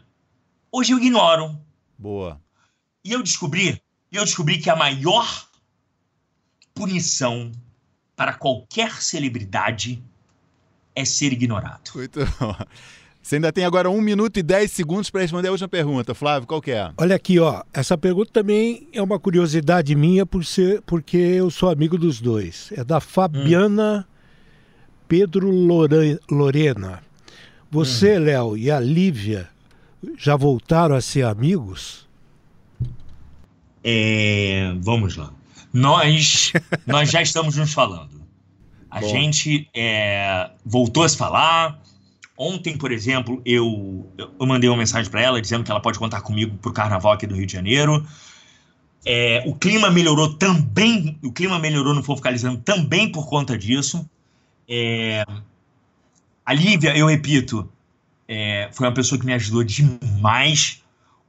Hoje 0.71 0.91
eu 0.91 0.97
ignoro. 0.97 1.59
Boa. 1.97 2.39
E 3.03 3.11
eu 3.11 3.23
descobri, 3.23 3.81
eu 4.11 4.23
descobri 4.23 4.59
que 4.59 4.69
a 4.69 4.75
maior 4.75 5.47
punição 6.73 7.51
para 8.15 8.33
qualquer 8.33 9.01
celebridade 9.01 10.03
é 10.95 11.05
ser 11.05 11.33
ignorado. 11.33 11.91
Muito 11.95 12.19
bom. 12.39 12.55
Você 13.23 13.35
ainda 13.35 13.53
tem 13.53 13.63
agora 13.63 13.89
1 13.89 14.01
minuto 14.01 14.37
e 14.37 14.43
10 14.43 14.69
segundos 14.69 15.09
para 15.09 15.21
responder 15.21 15.47
a 15.47 15.51
última 15.51 15.69
pergunta. 15.69 16.13
Flávio, 16.13 16.45
qual 16.45 16.61
que 16.61 16.71
é? 16.71 16.91
Olha 16.97 17.15
aqui, 17.15 17.39
ó. 17.39 17.63
Essa 17.73 17.97
pergunta 17.97 18.29
também 18.33 18.89
é 18.91 19.01
uma 19.01 19.17
curiosidade 19.17 19.95
minha 19.95 20.25
por 20.25 20.43
ser, 20.43 20.81
porque 20.81 21.15
eu 21.15 21.49
sou 21.49 21.69
amigo 21.69 21.97
dos 21.97 22.19
dois. 22.19 22.73
É 22.75 22.83
da 22.83 22.99
Fabiana 22.99 24.05
hum. 24.05 24.13
Pedro 25.07 25.49
Lorena. 26.29 27.01
Você, 27.71 28.19
hum. 28.19 28.23
Léo, 28.23 28.57
e 28.57 28.69
a 28.69 28.77
Lívia 28.81 29.47
já 30.17 30.35
voltaram 30.35 30.93
a 30.93 30.99
ser 30.99 31.23
amigos? 31.23 32.05
É, 33.81 34.73
vamos 34.81 35.15
lá. 35.15 35.31
Nós, 35.71 36.51
nós 36.85 37.09
já 37.09 37.21
estamos 37.21 37.55
nos 37.55 37.71
falando. 37.71 38.21
A 38.91 38.99
Bom. 38.99 39.07
gente 39.07 39.69
é, 39.73 40.51
voltou 40.65 41.03
a 41.03 41.09
se 41.09 41.15
falar 41.15 41.81
Ontem, 42.37 42.77
por 42.77 42.91
exemplo, 42.91 43.41
eu, 43.45 44.11
eu 44.17 44.45
mandei 44.45 44.69
uma 44.69 44.77
mensagem 44.77 45.09
para 45.09 45.21
ela 45.21 45.41
dizendo 45.41 45.63
que 45.63 45.69
ela 45.69 45.79
pode 45.79 45.99
contar 45.99 46.21
comigo 46.21 46.57
para 46.57 46.71
o 46.71 46.73
carnaval 46.73 47.11
aqui 47.11 47.27
do 47.27 47.35
Rio 47.35 47.45
de 47.45 47.53
Janeiro. 47.53 48.05
É, 49.05 49.43
o 49.45 49.53
clima 49.53 49.91
melhorou 49.91 50.33
também, 50.33 51.19
o 51.21 51.31
clima 51.31 51.59
melhorou 51.59 51.93
no 51.93 52.01
Fofocalizando 52.01 52.59
também 52.61 53.11
por 53.11 53.27
conta 53.27 53.57
disso. 53.57 54.09
É, 54.67 55.23
a 56.45 56.53
Lívia, 56.53 56.97
eu 56.97 57.07
repito, 57.07 57.69
é, 58.27 58.69
foi 58.71 58.87
uma 58.87 58.93
pessoa 58.93 59.19
que 59.19 59.25
me 59.25 59.33
ajudou 59.33 59.63
demais. 59.63 60.81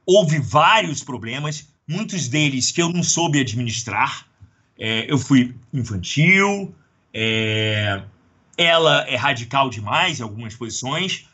Houve 0.07 0.39
vários 0.39 1.03
problemas, 1.03 1.69
muitos 1.87 2.29
deles 2.29 2.71
que 2.71 2.81
eu 2.81 2.89
não 2.89 3.03
soube 3.03 3.41
administrar. 3.41 4.27
É, 4.79 5.11
eu 5.11 5.19
fui 5.19 5.55
infantil, 5.73 6.75
é, 7.13 8.03
ela 8.57 9.09
é 9.09 9.17
radical 9.17 9.71
demais 9.71 10.21
em 10.21 10.23
algumas 10.23 10.55
posições. 10.55 11.27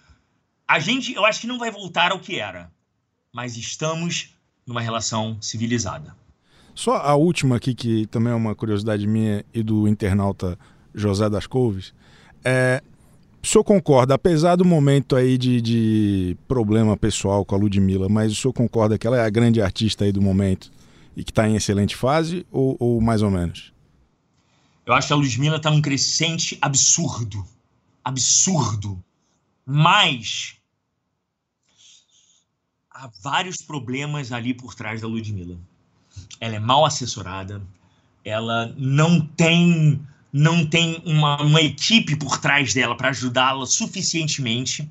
A 0.67 0.79
gente, 0.79 1.13
eu 1.15 1.25
acho 1.25 1.41
que 1.41 1.47
não 1.47 1.59
vai 1.59 1.71
voltar 1.71 2.13
ao 2.13 2.21
que 2.21 2.39
era, 2.39 2.71
mas 3.33 3.57
estamos 3.57 4.35
numa 4.67 4.81
relação 4.81 5.37
civilizada. 5.41 6.15
Só 6.75 6.97
a 6.97 7.15
última 7.15 7.57
aqui, 7.57 7.75
que 7.75 8.07
também 8.07 8.33
é 8.33 8.37
uma 8.37 8.55
curiosidade 8.55 9.07
minha 9.07 9.45
e 9.53 9.63
do 9.63 9.89
internauta 9.89 10.59
José 10.95 11.29
das 11.29 11.47
Couves. 11.47 11.93
É, 12.45 12.83
o 13.43 13.47
senhor 13.47 13.65
concorda, 13.65 14.15
apesar 14.15 14.57
do 14.57 14.65
momento 14.65 15.17
aí 15.17 15.37
de, 15.37 15.61
de 15.61 16.37
problema 16.47 16.97
pessoal 16.97 17.45
com 17.45 17.55
a 17.55 17.59
Ludmilla, 17.59 18.09
mas 18.09 18.33
o 18.33 18.35
senhor 18.35 18.53
concorda 18.53 18.99
que 18.99 19.07
ela 19.07 19.17
é 19.17 19.25
a 19.25 19.31
grande 19.31 19.61
artista 19.61 20.05
aí 20.05 20.13
do 20.13 20.21
momento 20.21 20.71
e 21.17 21.25
que 21.25 21.31
está 21.31 21.49
em 21.49 21.57
excelente 21.57 21.97
fase 21.97 22.47
ou, 22.51 22.77
ou, 22.79 23.01
mais 23.01 23.23
ou 23.23 23.31
menos? 23.31 23.73
Eu 24.91 24.95
acho 24.97 25.07
que 25.07 25.13
a 25.13 25.17
Ludmilla 25.17 25.57
está 25.57 25.71
num 25.71 25.81
crescente 25.81 26.59
absurdo. 26.61 27.47
Absurdo. 28.05 29.01
Mas 29.65 30.57
há 32.91 33.09
vários 33.23 33.59
problemas 33.59 34.33
ali 34.33 34.53
por 34.53 34.75
trás 34.75 35.01
da 35.01 35.07
Ludmilla. 35.07 35.57
Ela 36.41 36.57
é 36.57 36.59
mal 36.59 36.85
assessorada, 36.85 37.63
ela 38.25 38.75
não 38.77 39.25
tem 39.25 40.05
não 40.33 40.67
tem 40.67 41.01
uma, 41.07 41.41
uma 41.41 41.61
equipe 41.61 42.17
por 42.17 42.39
trás 42.39 42.75
dela 42.75 42.97
para 42.97 43.11
ajudá-la 43.11 43.67
suficientemente. 43.67 44.91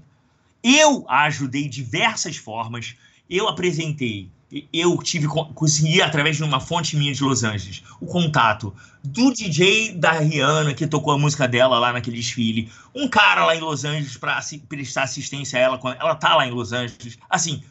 Eu 0.64 1.04
a 1.10 1.24
ajudei 1.24 1.64
de 1.64 1.84
diversas 1.84 2.38
formas. 2.38 2.96
Eu 3.30 3.50
apresentei, 3.50 4.32
eu 4.74 4.98
tive 4.98 5.28
consegui 5.28 6.02
através 6.02 6.38
de 6.38 6.44
uma 6.44 6.60
fonte 6.60 6.98
minha 6.98 7.14
de 7.14 7.24
Los 7.24 7.44
Angeles 7.44 7.84
o 8.02 8.06
contato 8.06 8.74
do 9.04 9.32
DJ 9.32 9.94
da 9.94 10.12
Rihanna 10.12 10.74
que 10.74 10.88
tocou 10.88 11.14
a 11.14 11.20
música 11.20 11.48
dela 11.48 11.78
lá 11.78 11.94
naquele 11.94 12.18
desfile, 12.18 12.72
um 12.94 13.08
cara 13.08 13.46
lá 13.46 13.56
em 13.56 13.60
Los 13.60 13.86
Angeles 13.86 14.18
para 14.18 14.40
prestar 14.68 15.04
assistência 15.04 15.60
a 15.60 15.62
ela 15.62 15.78
quando 15.78 16.00
ela 16.00 16.16
tá 16.16 16.36
lá 16.36 16.48
em 16.48 16.52
Los 16.52 16.74
Angeles. 16.74 17.18
Assim, 17.30 17.64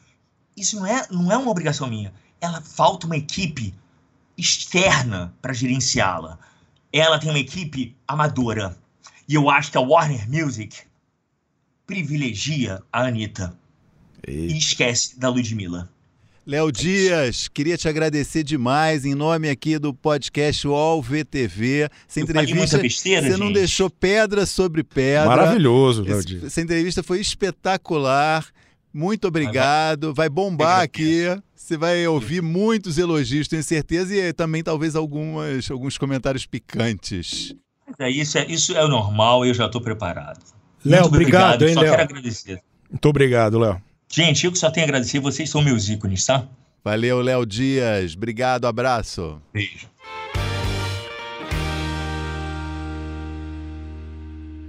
isso 0.56 0.76
não 0.76 0.86
é 0.86 1.06
não 1.10 1.32
é 1.32 1.36
uma 1.36 1.50
obrigação 1.50 1.88
minha. 1.88 2.12
Ela 2.40 2.60
falta 2.60 3.06
uma 3.06 3.16
equipe 3.16 3.74
externa 4.36 5.34
para 5.42 5.52
gerenciá-la 5.52 6.38
ela 6.92 7.18
tem 7.18 7.30
uma 7.30 7.38
equipe 7.38 7.96
amadora. 8.06 8.76
E 9.28 9.34
eu 9.34 9.50
acho 9.50 9.70
que 9.70 9.78
a 9.78 9.80
Warner 9.80 10.28
Music 10.28 10.78
privilegia 11.86 12.82
a 12.92 13.02
Anitta. 13.02 13.56
E 14.26 14.56
esquece 14.56 15.18
da 15.18 15.28
Ludmilla. 15.28 15.90
Léo 16.48 16.72
Dias, 16.72 17.46
queria 17.46 17.76
te 17.76 17.90
agradecer 17.90 18.42
demais 18.42 19.04
em 19.04 19.14
nome 19.14 19.50
aqui 19.50 19.78
do 19.78 19.92
podcast 19.92 20.66
UOL 20.66 21.02
VTV. 21.02 21.90
Essa 22.08 22.20
entrevista, 22.22 22.78
besteira, 22.78 23.20
você 23.20 23.32
gente. 23.32 23.38
não 23.38 23.52
deixou 23.52 23.90
pedra 23.90 24.46
sobre 24.46 24.82
pedra. 24.82 25.26
Maravilhoso, 25.26 26.04
Léo 26.04 26.24
Dias. 26.24 26.44
Essa 26.44 26.62
entrevista 26.62 27.02
foi 27.02 27.20
espetacular. 27.20 28.46
Muito 28.94 29.28
obrigado. 29.28 30.14
Vai 30.14 30.30
bombar 30.30 30.80
aqui. 30.80 31.24
Você 31.54 31.76
vai 31.76 32.06
ouvir 32.06 32.40
muitos 32.40 32.96
elogios, 32.96 33.46
tenho 33.46 33.62
certeza, 33.62 34.16
e 34.16 34.32
também 34.32 34.62
talvez 34.62 34.96
algumas, 34.96 35.70
alguns 35.70 35.98
comentários 35.98 36.46
picantes. 36.46 37.54
É, 37.98 38.10
isso, 38.10 38.38
é, 38.38 38.46
isso 38.46 38.74
é 38.74 38.82
o 38.82 38.88
normal, 38.88 39.44
eu 39.44 39.52
já 39.52 39.66
estou 39.66 39.82
preparado. 39.82 40.42
Léo, 40.82 41.04
obrigado, 41.04 41.68
hein, 41.68 41.74
Só 41.74 41.80
Léo? 41.82 41.90
quero 41.90 42.02
agradecer. 42.04 42.62
Muito 42.90 43.06
obrigado, 43.06 43.58
Léo. 43.58 43.82
Gente, 44.10 44.46
eu 44.46 44.52
que 44.52 44.58
só 44.58 44.70
tenho 44.70 44.86
a 44.86 44.88
agradecer, 44.88 45.20
vocês 45.20 45.50
são 45.50 45.60
meus 45.60 45.88
ícones, 45.88 46.24
tá? 46.24 46.48
Valeu, 46.82 47.20
Léo 47.20 47.44
Dias. 47.44 48.14
Obrigado, 48.14 48.66
abraço. 48.66 49.40
Beijo. 49.52 49.86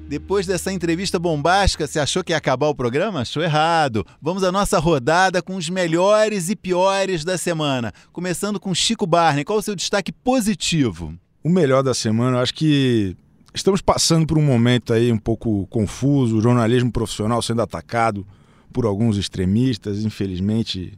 Depois 0.10 0.46
dessa 0.46 0.74
entrevista 0.74 1.18
bombástica, 1.18 1.88
você 1.88 2.00
achou 2.00 2.24
que 2.24 2.34
ia 2.34 2.38
acabar 2.38 2.68
o 2.68 2.76
programa? 2.76 3.22
Achou 3.22 3.42
errado. 3.42 4.06
Vamos 4.22 4.44
à 4.44 4.52
nossa 4.52 4.78
rodada 4.78 5.42
com 5.42 5.56
os 5.56 5.70
melhores 5.70 6.50
e 6.50 6.56
piores 6.56 7.24
da 7.24 7.38
semana. 7.38 7.94
Começando 8.12 8.60
com 8.60 8.74
Chico 8.74 9.08
Barney. 9.08 9.46
Qual 9.46 9.60
o 9.60 9.62
seu 9.62 9.76
destaque 9.76 10.12
positivo? 10.12 11.14
O 11.44 11.50
melhor 11.50 11.84
da 11.84 11.94
semana, 11.94 12.38
eu 12.38 12.42
acho 12.42 12.56
que 12.56 13.16
estamos 13.54 13.82
passando 13.82 14.28
por 14.28 14.38
um 14.38 14.44
momento 14.44 14.92
aí 14.92 15.12
um 15.12 15.18
pouco 15.18 15.66
confuso, 15.68 16.38
o 16.38 16.42
jornalismo 16.42 16.92
profissional 16.92 17.42
sendo 17.42 17.62
atacado 17.62 18.26
por 18.72 18.86
alguns 18.86 19.18
extremistas, 19.18 20.04
infelizmente 20.04 20.98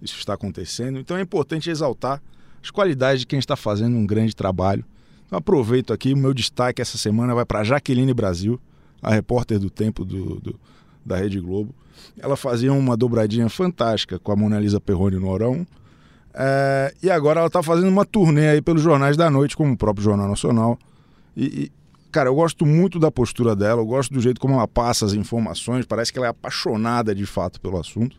isso 0.00 0.18
está 0.18 0.34
acontecendo. 0.34 0.98
Então 0.98 1.16
é 1.16 1.20
importante 1.20 1.70
exaltar 1.70 2.22
as 2.62 2.70
qualidades 2.70 3.20
de 3.20 3.26
quem 3.26 3.38
está 3.38 3.56
fazendo 3.56 3.96
um 3.96 4.06
grande 4.06 4.34
trabalho 4.34 4.84
então, 5.28 5.38
aproveito 5.38 5.92
aqui, 5.92 6.14
o 6.14 6.16
meu 6.16 6.32
destaque 6.32 6.80
essa 6.80 6.96
semana 6.96 7.34
vai 7.34 7.44
para 7.44 7.62
Jaqueline 7.62 8.14
Brasil, 8.14 8.58
a 9.02 9.12
repórter 9.12 9.58
do 9.58 9.68
Tempo 9.68 10.02
do, 10.02 10.40
do, 10.40 10.58
da 11.04 11.16
Rede 11.16 11.38
Globo. 11.38 11.74
Ela 12.18 12.34
fazia 12.34 12.72
uma 12.72 12.96
dobradinha 12.96 13.48
fantástica 13.50 14.18
com 14.18 14.32
a 14.32 14.36
Mona 14.36 14.58
Lisa 14.58 14.80
Perrone 14.80 15.16
no 15.16 15.28
Orão. 15.28 15.66
É, 16.32 16.94
e 17.02 17.10
agora 17.10 17.40
ela 17.40 17.48
está 17.48 17.62
fazendo 17.62 17.88
uma 17.88 18.06
turnê 18.06 18.48
aí 18.48 18.62
pelos 18.62 18.80
jornais 18.80 19.18
da 19.18 19.28
noite, 19.28 19.54
como 19.54 19.74
o 19.74 19.76
próprio 19.76 20.02
Jornal 20.02 20.28
Nacional. 20.28 20.78
E, 21.36 21.70
cara, 22.10 22.28
eu 22.28 22.34
gosto 22.34 22.66
muito 22.66 22.98
da 22.98 23.10
postura 23.10 23.54
dela, 23.54 23.80
eu 23.80 23.86
gosto 23.86 24.12
do 24.12 24.20
jeito 24.20 24.40
como 24.40 24.54
ela 24.54 24.68
passa 24.68 25.04
as 25.04 25.12
informações, 25.12 25.86
parece 25.86 26.12
que 26.12 26.18
ela 26.18 26.26
é 26.26 26.30
apaixonada 26.30 27.14
de 27.14 27.26
fato 27.26 27.60
pelo 27.60 27.78
assunto. 27.78 28.16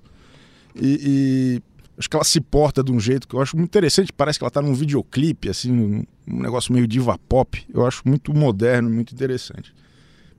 E, 0.75 1.61
Acho 1.99 2.09
que 2.09 2.15
ela 2.15 2.23
se 2.23 2.39
porta 2.39 2.81
de 2.81 2.93
um 2.93 2.99
jeito 2.99 3.27
que 3.27 3.35
eu 3.35 3.41
acho 3.41 3.57
muito 3.57 3.67
interessante. 3.67 4.13
Parece 4.13 4.39
que 4.39 4.43
ela 4.45 4.47
está 4.47 4.61
num 4.61 4.73
videoclipe, 4.73 5.49
assim, 5.49 6.07
um 6.25 6.41
negócio 6.41 6.71
meio 6.71 6.87
diva 6.87 7.19
pop. 7.27 7.61
Eu 7.73 7.85
acho 7.85 8.03
muito 8.05 8.33
moderno, 8.33 8.89
muito 8.89 9.13
interessante. 9.13 9.75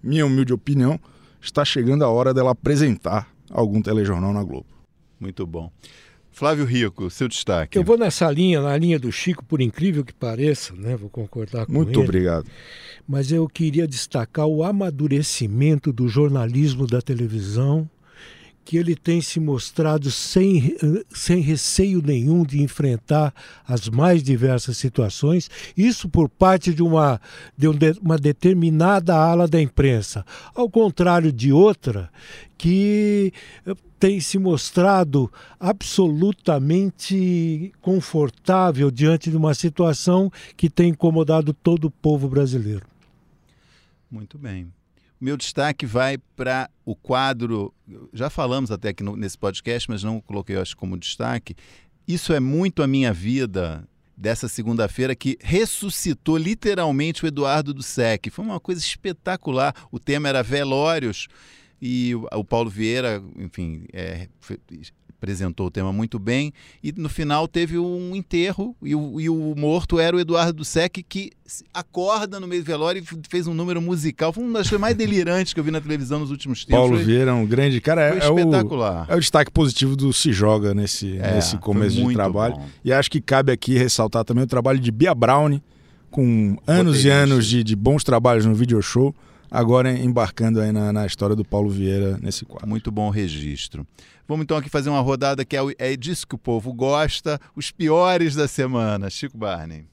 Minha 0.02 0.24
humilde 0.24 0.54
opinião, 0.54 0.98
está 1.38 1.62
chegando 1.62 2.02
a 2.02 2.08
hora 2.08 2.32
dela 2.32 2.52
apresentar 2.52 3.28
algum 3.50 3.82
telejornal 3.82 4.32
na 4.32 4.42
Globo. 4.42 4.68
Muito 5.20 5.46
bom. 5.46 5.70
Flávio 6.32 6.64
Rico, 6.64 7.10
seu 7.10 7.28
destaque. 7.28 7.76
Eu 7.76 7.84
vou 7.84 7.98
nessa 7.98 8.30
linha, 8.30 8.60
na 8.60 8.76
linha 8.76 8.98
do 8.98 9.10
Chico, 9.12 9.44
por 9.44 9.60
incrível 9.60 10.04
que 10.04 10.12
pareça, 10.12 10.74
né? 10.74 10.96
Vou 10.96 11.10
concordar 11.10 11.66
com 11.66 11.72
Muito 11.72 11.98
ele. 12.00 12.08
obrigado. 12.08 12.46
Mas 13.06 13.32
eu 13.32 13.48
queria 13.48 13.86
destacar 13.86 14.46
o 14.46 14.62
amadurecimento 14.62 15.92
do 15.92 16.08
jornalismo 16.08 16.86
da 16.86 17.02
televisão 17.02 17.88
que 18.64 18.76
ele 18.76 18.94
tem 18.94 19.20
se 19.20 19.40
mostrado 19.40 20.08
sem, 20.10 20.76
sem 21.10 21.40
receio 21.40 22.00
nenhum 22.02 22.44
de 22.44 22.62
enfrentar 22.62 23.34
as 23.66 23.88
mais 23.88 24.22
diversas 24.22 24.76
situações, 24.76 25.50
isso 25.76 26.08
por 26.08 26.28
parte 26.28 26.72
de 26.72 26.80
uma, 26.82 27.20
de 27.56 27.66
uma 28.00 28.16
determinada 28.16 29.16
ala 29.16 29.48
da 29.48 29.60
imprensa, 29.60 30.24
ao 30.54 30.70
contrário 30.70 31.32
de 31.32 31.52
outra 31.52 32.08
que 32.56 33.32
tem 33.98 34.20
se 34.20 34.38
mostrado 34.38 35.28
absolutamente 35.58 37.72
confortável 37.80 38.88
diante 38.90 39.30
de 39.30 39.36
uma 39.36 39.54
situação 39.54 40.30
que 40.56 40.70
tem 40.70 40.90
incomodado 40.90 41.52
todo 41.52 41.86
o 41.86 41.90
povo 41.90 42.28
brasileiro. 42.28 42.86
Muito 44.10 44.38
bem. 44.38 44.70
Meu 45.20 45.36
destaque 45.36 45.84
vai 45.84 46.16
para 46.34 46.70
o 46.84 46.96
quadro, 46.96 47.74
já 48.12 48.30
falamos 48.30 48.70
até 48.70 48.88
aqui 48.88 49.02
no, 49.02 49.16
nesse 49.16 49.36
podcast, 49.36 49.88
mas 49.90 50.02
não 50.02 50.20
coloquei, 50.20 50.56
acho, 50.56 50.76
como 50.76 50.96
destaque. 50.96 51.54
Isso 52.08 52.32
é 52.32 52.40
muito 52.40 52.82
a 52.82 52.86
minha 52.86 53.12
vida 53.12 53.86
dessa 54.16 54.48
segunda-feira 54.48 55.14
que 55.14 55.38
ressuscitou 55.40 56.36
literalmente 56.36 57.24
o 57.24 57.26
Eduardo 57.26 57.72
do 57.72 57.82
SEC. 57.82 58.30
Foi 58.30 58.44
uma 58.44 58.60
coisa 58.60 58.80
espetacular. 58.80 59.74
O 59.90 59.98
tema 59.98 60.28
era 60.28 60.42
velórios 60.42 61.28
e 61.80 62.14
o 62.14 62.44
Paulo 62.44 62.68
Vieira, 62.68 63.22
enfim, 63.36 63.84
é, 63.92 64.28
apresentou 65.20 65.66
o 65.66 65.70
tema 65.70 65.92
muito 65.92 66.18
bem 66.18 66.50
e 66.82 66.92
no 66.96 67.10
final 67.10 67.46
teve 67.46 67.78
um 67.78 68.16
enterro 68.16 68.74
e 68.82 68.94
o, 68.94 69.20
e 69.20 69.28
o 69.28 69.54
morto 69.54 70.00
era 70.00 70.16
o 70.16 70.20
Eduardo 70.20 70.54
Dussek 70.54 71.02
que 71.02 71.30
acorda 71.74 72.40
no 72.40 72.48
meio 72.48 72.62
do 72.62 72.66
velório 72.66 73.02
e 73.02 73.28
fez 73.28 73.46
um 73.46 73.52
número 73.52 73.82
musical. 73.82 74.32
Foi 74.32 74.42
uma 74.42 74.60
das 74.60 74.68
coisas 74.68 74.80
mais 74.80 74.96
delirantes 74.96 75.52
que 75.52 75.60
eu 75.60 75.64
vi 75.64 75.70
na 75.70 75.80
televisão 75.80 76.18
nos 76.18 76.30
últimos 76.30 76.64
tempos. 76.64 76.80
Paulo 76.80 76.96
foi, 76.96 77.04
Vieira 77.04 77.32
é 77.32 77.34
um 77.34 77.46
grande 77.46 77.80
cara. 77.80 78.08
É, 78.08 78.14
é 78.14 78.18
espetacular. 78.18 79.06
O, 79.08 79.12
é 79.12 79.16
o 79.16 79.20
destaque 79.20 79.50
positivo 79.50 79.94
do 79.94 80.10
Se 80.12 80.32
Joga 80.32 80.72
nesse, 80.72 81.18
é, 81.18 81.34
nesse 81.34 81.58
começo 81.58 81.96
de 81.96 82.14
trabalho. 82.14 82.54
Bom. 82.54 82.68
E 82.82 82.92
acho 82.92 83.10
que 83.10 83.20
cabe 83.20 83.52
aqui 83.52 83.76
ressaltar 83.76 84.24
também 84.24 84.44
o 84.44 84.46
trabalho 84.46 84.78
de 84.78 84.90
Bia 84.90 85.14
Brown, 85.14 85.60
com 86.10 86.56
anos 86.66 87.04
e 87.04 87.10
anos 87.10 87.46
de, 87.46 87.62
de 87.62 87.76
bons 87.76 88.02
trabalhos 88.02 88.46
no 88.46 88.54
video 88.54 88.80
show 88.80 89.14
agora 89.50 89.92
embarcando 89.92 90.60
aí 90.60 90.70
na, 90.70 90.92
na, 90.92 91.04
história 91.04 91.34
do 91.34 91.44
Paulo 91.44 91.68
Vieira 91.68 92.16
nesse 92.22 92.44
quadro. 92.44 92.68
Muito 92.68 92.92
bom 92.92 93.10
registro. 93.10 93.84
Vamos 94.30 94.44
então 94.44 94.56
aqui 94.56 94.70
fazer 94.70 94.88
uma 94.88 95.00
rodada 95.00 95.44
que 95.44 95.56
é, 95.56 95.60
é 95.76 95.96
disso 95.96 96.24
que 96.24 96.36
o 96.36 96.38
povo 96.38 96.72
gosta, 96.72 97.40
os 97.56 97.72
piores 97.72 98.36
da 98.36 98.46
semana. 98.46 99.10
Chico 99.10 99.36
Barney. 99.36 99.86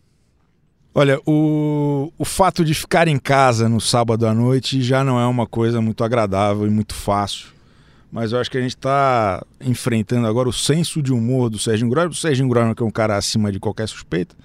Olha, 0.93 1.19
o, 1.25 2.13
o 2.19 2.23
fato 2.23 2.63
de 2.63 2.75
ficar 2.75 3.07
em 3.07 3.17
casa 3.17 3.67
no 3.67 3.81
sábado 3.81 4.27
à 4.27 4.35
noite 4.35 4.79
já 4.83 5.03
não 5.03 5.19
é 5.19 5.25
uma 5.25 5.47
coisa 5.47 5.81
muito 5.81 6.03
agradável 6.03 6.67
e 6.67 6.69
muito 6.69 6.93
fácil. 6.93 7.47
Mas 8.11 8.31
eu 8.31 8.39
acho 8.39 8.51
que 8.51 8.59
a 8.59 8.61
gente 8.61 8.75
está 8.75 9.43
enfrentando 9.59 10.27
agora 10.27 10.47
o 10.47 10.53
senso 10.53 11.01
de 11.01 11.11
humor 11.11 11.49
do 11.49 11.57
Serginho 11.57 11.89
Grosman. 11.89 12.11
O 12.11 12.15
Serginho 12.15 12.47
Grosman 12.47 12.75
que 12.75 12.83
é 12.83 12.85
um 12.85 12.91
cara 12.91 13.17
acima 13.17 13.51
de 13.51 13.59
qualquer 13.59 13.87
suspeita. 13.87 14.35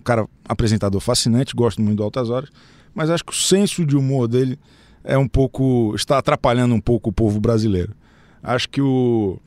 Um 0.00 0.04
cara 0.04 0.26
apresentador 0.48 1.02
fascinante, 1.02 1.54
gosto 1.54 1.82
muito 1.82 1.98
do 1.98 2.02
Altas 2.02 2.30
Horas. 2.30 2.48
Mas 2.94 3.10
acho 3.10 3.22
que 3.22 3.32
o 3.32 3.36
senso 3.36 3.84
de 3.84 3.94
humor 3.94 4.26
dele 4.26 4.58
é 5.04 5.18
um 5.18 5.28
pouco... 5.28 5.92
está 5.94 6.16
atrapalhando 6.16 6.74
um 6.74 6.80
pouco 6.80 7.10
o 7.10 7.12
povo 7.12 7.38
brasileiro. 7.38 7.94
Acho 8.44 8.68
que 8.68 8.80
o 8.80 9.38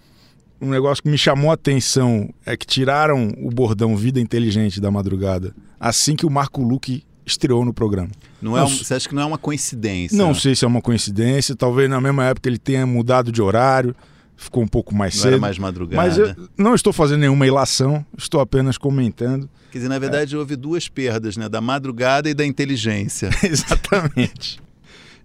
um 0.60 0.70
negócio 0.70 1.04
que 1.04 1.10
me 1.10 1.18
chamou 1.18 1.52
a 1.52 1.54
atenção 1.54 2.34
é 2.46 2.58
que 2.58 2.66
tiraram 2.66 3.32
o 3.38 3.50
bordão 3.50 3.96
Vida 3.96 4.20
Inteligente 4.20 4.82
da 4.82 4.90
madrugada 4.90 5.54
assim 5.80 6.16
que 6.16 6.26
o 6.26 6.30
Marco 6.30 6.62
Luque 6.62 7.04
estreou 7.26 7.64
no 7.66 7.74
programa. 7.74 8.10
Não 8.42 8.58
é 8.58 8.64
um, 8.64 8.68
você 8.68 8.94
acha 8.94 9.08
que 9.08 9.16
não 9.16 9.22
é 9.22 9.26
uma 9.26 9.38
coincidência? 9.38 10.18
Não 10.18 10.34
sei 10.34 10.56
se 10.56 10.64
é 10.64 10.68
uma 10.68 10.82
coincidência. 10.82 11.56
Talvez 11.56 11.90
na 11.90 12.00
mesma 12.00 12.26
época 12.26 12.48
ele 12.48 12.58
tenha 12.58 12.86
mudado 12.86 13.32
de 13.32 13.42
horário, 13.42 13.96
ficou 14.36 14.64
um 14.64 14.68
pouco 14.68 14.96
mais 14.96 15.16
não 15.16 15.22
cedo. 15.24 15.34
Era 15.34 15.42
mais 15.42 15.60
madrugada. 15.60 16.02
Mas 16.02 16.18
eu 16.18 16.34
não 16.58 16.74
estou 16.74 16.94
fazendo 16.94 17.20
nenhuma 17.20 17.46
ilação, 17.46 18.06
estou 18.18 18.40
apenas 18.40 18.78
comentando. 18.78 19.50
Quer 19.72 19.80
dizer, 19.80 19.90
na 19.90 20.00
verdade 20.00 20.36
é. 20.36 20.38
houve 20.38 20.56
duas 20.56 20.88
perdas, 20.88 21.36
né? 21.36 21.50
Da 21.50 21.60
madrugada 21.60 22.30
e 22.30 22.34
da 22.34 22.46
inteligência. 22.46 23.30
Exatamente. 23.44 24.60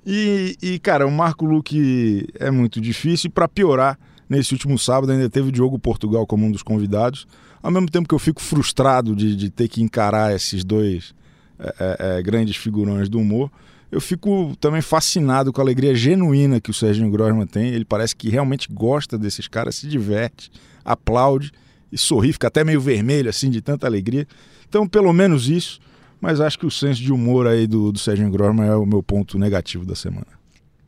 E, 0.04 0.56
e, 0.60 0.78
cara, 0.78 1.06
o 1.06 1.10
Marco 1.10 1.44
Luque 1.44 2.28
é 2.38 2.50
muito 2.50 2.80
difícil. 2.80 3.30
Para 3.30 3.46
piorar, 3.46 3.98
nesse 4.28 4.52
último 4.52 4.78
sábado 4.78 5.12
ainda 5.12 5.30
teve 5.30 5.48
o 5.48 5.52
Diogo 5.52 5.78
Portugal 5.78 6.26
como 6.26 6.46
um 6.46 6.50
dos 6.50 6.62
convidados. 6.62 7.26
Ao 7.62 7.70
mesmo 7.70 7.88
tempo 7.88 8.08
que 8.08 8.14
eu 8.14 8.18
fico 8.18 8.42
frustrado 8.42 9.14
de, 9.14 9.36
de 9.36 9.50
ter 9.50 9.68
que 9.68 9.80
encarar 9.80 10.34
esses 10.34 10.64
dois 10.64 11.14
é, 11.58 11.74
é, 11.78 12.18
é, 12.18 12.22
grandes 12.22 12.56
figurões 12.56 13.08
do 13.08 13.20
humor, 13.20 13.50
eu 13.90 14.00
fico 14.00 14.56
também 14.58 14.82
fascinado 14.82 15.52
com 15.52 15.60
a 15.60 15.64
alegria 15.64 15.94
genuína 15.94 16.60
que 16.60 16.70
o 16.70 16.74
Serginho 16.74 17.10
Grossman 17.10 17.46
tem. 17.46 17.68
Ele 17.68 17.84
parece 17.84 18.16
que 18.16 18.28
realmente 18.28 18.66
gosta 18.72 19.16
desses 19.16 19.46
caras, 19.46 19.76
se 19.76 19.86
diverte, 19.86 20.50
aplaude 20.84 21.52
e 21.92 21.98
sorri, 21.98 22.32
fica 22.32 22.48
até 22.48 22.64
meio 22.64 22.80
vermelho 22.80 23.28
assim 23.30 23.50
de 23.50 23.60
tanta 23.60 23.86
alegria. 23.86 24.26
Então, 24.68 24.88
pelo 24.88 25.12
menos 25.12 25.48
isso 25.48 25.78
mas 26.22 26.40
acho 26.40 26.56
que 26.56 26.64
o 26.64 26.70
senso 26.70 27.02
de 27.02 27.12
humor 27.12 27.48
aí 27.48 27.66
do, 27.66 27.90
do 27.90 27.98
Serginho 27.98 28.30
Grossman 28.30 28.68
é 28.68 28.76
o 28.76 28.86
meu 28.86 29.02
ponto 29.02 29.36
negativo 29.36 29.84
da 29.84 29.96
semana. 29.96 30.28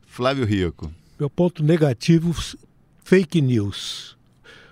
Flávio 0.07 0.45
Rico. 0.45 0.89
Meu 1.19 1.29
ponto 1.29 1.61
negativo, 1.61 2.33
fake 3.03 3.41
news. 3.41 4.17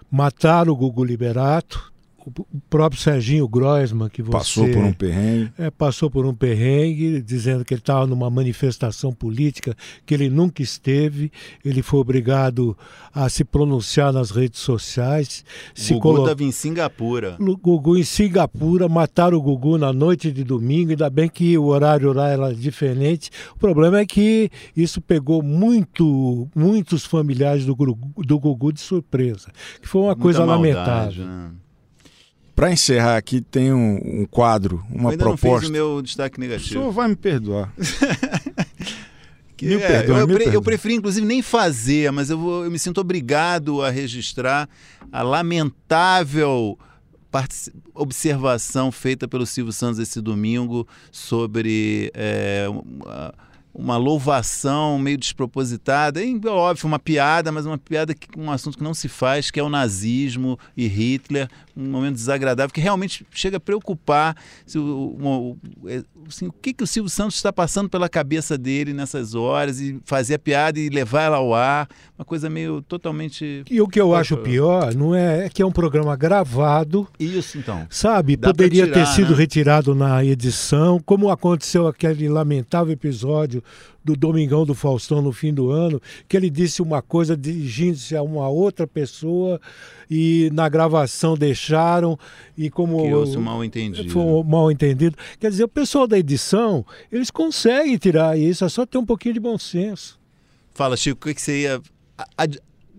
Mataram 0.10 0.72
o 0.72 0.76
Gugu 0.76 1.04
Liberato, 1.04 1.93
o 2.26 2.62
próprio 2.70 3.02
Serginho 3.02 3.48
Groisman, 3.48 4.10
que 4.10 4.22
você... 4.22 4.32
Passou 4.32 4.70
por 4.70 4.84
um 4.84 4.94
perrengue. 4.94 5.52
É, 5.58 5.70
passou 5.70 6.10
por 6.10 6.26
um 6.26 6.34
perrengue, 6.34 7.22
dizendo 7.22 7.66
que 7.66 7.74
ele 7.74 7.82
estava 7.82 8.08
numa 8.08 8.30
manifestação 8.30 9.12
política 9.14 9.76
que 10.06 10.14
ele 10.14 10.30
nunca 10.30 10.62
esteve. 10.62 11.32
Ele 11.64 11.82
foi 11.82 12.00
obrigado 12.00 12.78
a 13.14 13.28
se 13.30 13.44
pronunciar 13.44 14.14
nas 14.14 14.32
redes 14.32 14.60
sociais. 14.60 15.44
O 15.92 16.00
Gugu 16.00 16.20
estava 16.20 16.36
colo... 16.36 16.50
em 16.50 16.52
Singapura. 16.52 17.38
O 17.40 17.58
Gugu 17.58 17.98
em 17.98 18.04
Singapura, 18.04 18.88
mataram 18.88 19.38
o 19.38 19.42
Gugu 19.42 19.78
na 19.78 19.92
noite 19.92 20.32
de 20.32 20.44
domingo, 20.44 20.92
ainda 20.92 21.10
bem 21.10 21.30
que 21.30 21.58
o 21.58 21.66
horário 21.66 22.14
lá 22.14 22.30
era 22.30 22.54
diferente. 22.54 23.30
O 23.56 23.60
problema 23.60 24.00
é 24.00 24.06
que 24.06 24.50
isso 24.76 25.02
pegou 25.02 25.42
muito, 25.42 26.48
muitos 26.56 27.06
familiares 27.06 27.66
do, 27.66 27.76
do 27.76 28.40
Gugu 28.40 28.72
de 28.72 28.82
surpresa, 28.82 29.52
que 29.82 29.88
foi 29.88 30.02
uma 30.02 30.08
Muita 30.08 30.22
coisa 30.22 30.46
maldade, 30.46 30.62
lamentável. 30.62 31.26
Né? 31.26 31.63
Para 32.56 32.72
encerrar 32.72 33.18
aqui, 33.18 33.42
tem 33.42 33.74
um, 33.74 34.22
um 34.22 34.26
quadro, 34.26 34.84
uma 34.90 35.12
eu 35.12 35.18
proposta. 35.18 35.48
Não 35.48 35.60
fiz 35.60 35.70
o 35.70 35.72
meu 35.72 36.02
destaque 36.02 36.40
negativo. 36.40 36.70
O 36.70 36.70
senhor 36.70 36.92
vai 36.92 37.08
me 37.08 37.16
perdoar. 37.16 37.74
me 39.62 39.74
é, 39.76 39.80
perdoa, 39.80 40.20
eu, 40.20 40.28
me 40.28 40.34
eu, 40.34 40.54
eu, 40.54 40.62
preferi, 40.62 40.96
inclusive, 40.96 41.26
nem 41.26 41.42
fazer, 41.42 42.12
mas 42.12 42.30
eu, 42.30 42.38
vou, 42.38 42.66
eu 42.66 42.72
me 42.72 42.78
sinto 42.78 43.02
obrigado 43.02 43.82
a 43.82 43.90
registrar 43.90 44.70
a 45.12 45.22
lamentável 45.22 46.78
observação 47.96 48.92
feita 48.92 49.28
pelo 49.28 49.46
Silvio 49.46 49.74
Santos 49.74 49.98
esse 49.98 50.22
domingo 50.22 50.88
sobre. 51.12 52.12
É, 52.14 52.68
uma, 52.70 53.34
uma 53.74 53.98
louvação 53.98 55.00
meio 55.00 55.18
despropositada, 55.18 56.24
é 56.24 56.48
óbvio, 56.48 56.86
uma 56.86 57.00
piada, 57.00 57.52
mas 57.52 57.66
uma 57.66 57.78
piada 57.78 58.14
que 58.14 58.28
um 58.40 58.52
assunto 58.52 58.78
que 58.78 58.84
não 58.84 58.94
se 58.94 59.10
faz, 59.10 59.50
que 59.50 59.60
é 59.60 59.64
o 59.64 59.70
nazismo 59.70 60.60
e 60.78 60.86
Hitler, 60.86 61.50
um 61.76 61.90
momento 61.90 62.16
desagradável 62.16 62.74
que 62.74 62.82
realmente 62.82 63.26
chega 63.32 63.58
a 63.58 63.60
preocupar 63.60 64.36
se 64.66 64.78
o, 64.78 65.18
o, 65.20 65.58
é, 65.88 66.04
assim, 66.28 66.48
o 66.48 66.52
que, 66.52 66.74
que 66.74 66.84
o 66.84 66.88
Silvio 66.88 67.10
Santos 67.10 67.36
está 67.36 67.52
passando 67.52 67.90
pela 67.90 68.08
cabeça 68.08 68.58
dele 68.58 68.94
nessas 68.94 69.34
horas 69.34 69.80
e 69.80 70.00
fazer 70.06 70.36
a 70.36 70.40
piada 70.40 70.80
e 70.80 70.90
levar 70.90 71.24
ela 71.24 71.38
ao 71.38 71.54
ar, 71.54 71.88
uma 72.18 72.26
coisa 72.26 72.50
meio 72.50 72.82
totalmente. 72.82 73.64
E 73.70 73.82
o 73.82 73.88
que 73.88 74.00
eu 74.00 74.16
acho 74.16 74.38
pior 74.38 74.94
não 74.94 75.16
é, 75.16 75.46
é 75.46 75.50
que 75.50 75.62
é 75.62 75.66
um 75.66 75.72
programa 75.72 76.16
gravado. 76.16 77.08
Isso 77.20 77.58
então. 77.58 77.88
Sabe, 77.90 78.38
poderia 78.38 78.86
tirar, 78.86 78.94
ter 78.94 79.06
sido 79.08 79.32
né? 79.32 79.38
retirado 79.38 79.96
na 79.96 80.24
edição, 80.24 81.00
como 81.04 81.30
aconteceu 81.30 81.88
aquele 81.88 82.30
lamentável 82.30 82.94
episódio 82.94 83.64
do 84.04 84.16
Domingão 84.16 84.66
do 84.66 84.76
Faustão 84.76 85.22
no 85.22 85.32
fim 85.32 85.54
do 85.54 85.70
ano, 85.70 86.02
que 86.28 86.36
ele 86.36 86.50
disse 86.50 86.82
uma 86.82 87.02
coisa 87.02 87.38
dirigindo-se 87.38 88.16
a 88.16 88.22
uma 88.22 88.50
outra 88.50 88.86
pessoa 88.86 89.60
e 90.10 90.50
na 90.54 90.68
gravação 90.68 91.36
deixaram 91.36 92.18
e 92.58 92.70
como 92.70 92.98
que 92.98 93.38
mal 93.40 93.64
entendido. 93.64 94.10
Foi 94.10 94.44
mal 94.44 94.72
entendido. 94.72 95.16
Quer 95.40 95.50
dizer, 95.50 95.64
o 95.64 95.70
pessoal 95.70 96.06
da 96.08 96.18
edição, 96.18 96.86
eles 97.12 97.32
conseguem 97.32 97.98
tirar 97.98 98.38
isso, 98.38 98.66
é 98.66 98.70
só 98.70 98.86
ter 98.86 98.98
um 98.98 99.06
pouquinho 99.06 99.36
de 99.36 99.40
bom 99.40 99.58
senso. 99.58 100.20
Fala, 100.74 100.98
Chico, 100.98 101.30
o 101.30 101.34
que 101.34 101.42
você 101.42 101.62
ia 101.62 101.82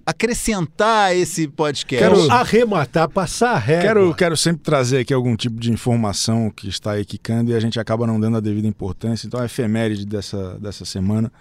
acrescentar 0.05 1.17
esse 1.17 1.49
podcast. 1.49 2.05
Quero 2.05 2.31
arrematar, 2.31 3.09
passar 3.09 3.53
a 3.53 3.59
régua. 3.59 3.83
Quero, 3.83 4.15
quero 4.15 4.37
sempre 4.37 4.63
trazer 4.63 4.99
aqui 4.99 5.15
algum 5.15 5.37
tipo 5.37 5.59
de 5.59 5.73
informação 5.73 6.51
que 6.51 6.69
está 6.69 6.93
aí 6.93 7.05
quicando 7.05 7.51
e 7.51 7.55
a 7.55 7.61
gente 7.61 7.81
acaba 7.81 8.07
não 8.07 8.21
dando 8.21 8.37
a 8.37 8.41
devida 8.41 8.67
importância. 8.67 9.27
Então, 9.27 9.41
a 9.41 9.47
efeméride 9.47 10.05
dessa, 10.05 10.59
dessa 10.59 10.85
semana. 10.85 11.33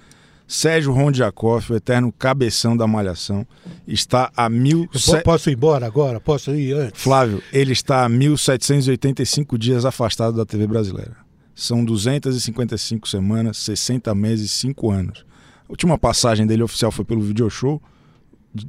Sérgio 0.45 0.91
Rondiakoff, 0.91 1.71
o 1.71 1.75
eterno 1.75 2.11
cabeção 2.11 2.75
da 2.75 2.85
malhação, 2.85 3.47
está 3.87 4.29
a 4.35 4.49
mil... 4.49 4.87
Posso 5.23 5.49
ir 5.49 5.53
embora 5.53 5.85
agora? 5.85 6.19
Posso 6.19 6.53
ir 6.53 6.73
antes? 6.73 7.01
Flávio, 7.01 7.41
ele 7.51 7.71
está 7.71 8.03
a 8.03 8.09
1785 8.09 9.57
dias 9.57 9.85
afastado 9.85 10.35
da 10.35 10.45
TV 10.45 10.67
brasileira. 10.67 11.15
São 11.55 11.83
255 11.83 13.07
semanas, 13.07 13.57
60 13.57 14.13
meses, 14.13 14.51
5 14.51 14.91
anos. 14.91 15.25
A 15.67 15.71
última 15.71 15.97
passagem 15.97 16.45
dele 16.45 16.63
oficial 16.63 16.91
foi 16.91 17.05
pelo 17.05 17.21
Video 17.21 17.49
Show, 17.49 17.81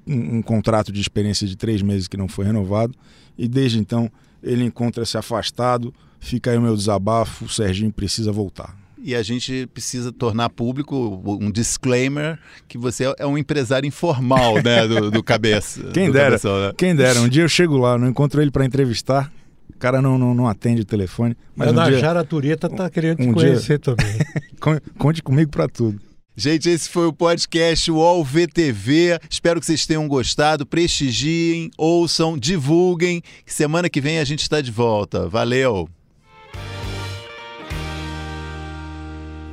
um, 0.06 0.38
um 0.38 0.42
contrato 0.42 0.92
de 0.92 1.00
experiência 1.00 1.46
de 1.46 1.56
três 1.56 1.82
meses 1.82 2.08
que 2.08 2.16
não 2.16 2.28
foi 2.28 2.44
renovado, 2.44 2.94
e 3.36 3.48
desde 3.48 3.78
então 3.78 4.10
ele 4.42 4.64
encontra-se 4.64 5.16
afastado. 5.16 5.92
Fica 6.20 6.50
aí 6.50 6.58
o 6.58 6.62
meu 6.62 6.76
desabafo: 6.76 7.44
o 7.44 7.48
Serginho 7.48 7.92
precisa 7.92 8.32
voltar 8.32 8.84
e 9.04 9.14
a 9.14 9.22
gente 9.22 9.66
precisa 9.66 10.10
tornar 10.10 10.48
público 10.48 11.22
um 11.26 11.50
disclaimer 11.50 12.38
que 12.66 12.78
você 12.78 13.14
é 13.18 13.26
um 13.26 13.36
empresário 13.36 13.86
informal, 13.86 14.54
né, 14.62 14.88
do, 14.88 15.10
do 15.10 15.22
cabeça. 15.22 15.90
Quem 15.92 16.06
do 16.06 16.14
dera, 16.14 16.24
cabeção, 16.30 16.58
né? 16.58 16.72
quem 16.74 16.96
dera. 16.96 17.20
Um 17.20 17.28
dia 17.28 17.42
eu 17.42 17.48
chego 17.48 17.76
lá, 17.76 17.98
não 17.98 18.08
encontro 18.08 18.40
ele 18.40 18.50
para 18.50 18.64
entrevistar, 18.64 19.30
o 19.68 19.78
cara 19.78 20.00
não, 20.00 20.16
não, 20.16 20.34
não, 20.34 20.48
atende 20.48 20.80
o 20.80 20.84
telefone. 20.86 21.36
Mas 21.54 21.68
Ana 21.68 21.84
um 21.84 21.90
dia, 21.90 21.98
Jara 21.98 22.24
Tureta 22.24 22.66
tá 22.66 22.88
querendo 22.88 23.20
um 23.20 23.26
te 23.26 23.34
conhecer 23.34 23.78
dia... 23.78 23.94
também. 23.94 24.80
Conte 24.96 25.22
comigo 25.22 25.50
para 25.50 25.68
tudo. 25.68 26.00
Gente, 26.36 26.68
esse 26.68 26.88
foi 26.88 27.06
o 27.06 27.12
podcast 27.12 27.88
UOL 27.92 28.24
VTV. 28.24 29.20
Espero 29.30 29.60
que 29.60 29.66
vocês 29.66 29.86
tenham 29.86 30.08
gostado. 30.08 30.66
Prestigiem, 30.66 31.70
ouçam, 31.78 32.36
divulguem. 32.36 33.22
Semana 33.46 33.88
que 33.88 34.00
vem 34.00 34.18
a 34.18 34.24
gente 34.24 34.42
está 34.42 34.60
de 34.60 34.72
volta. 34.72 35.28
Valeu! 35.28 35.88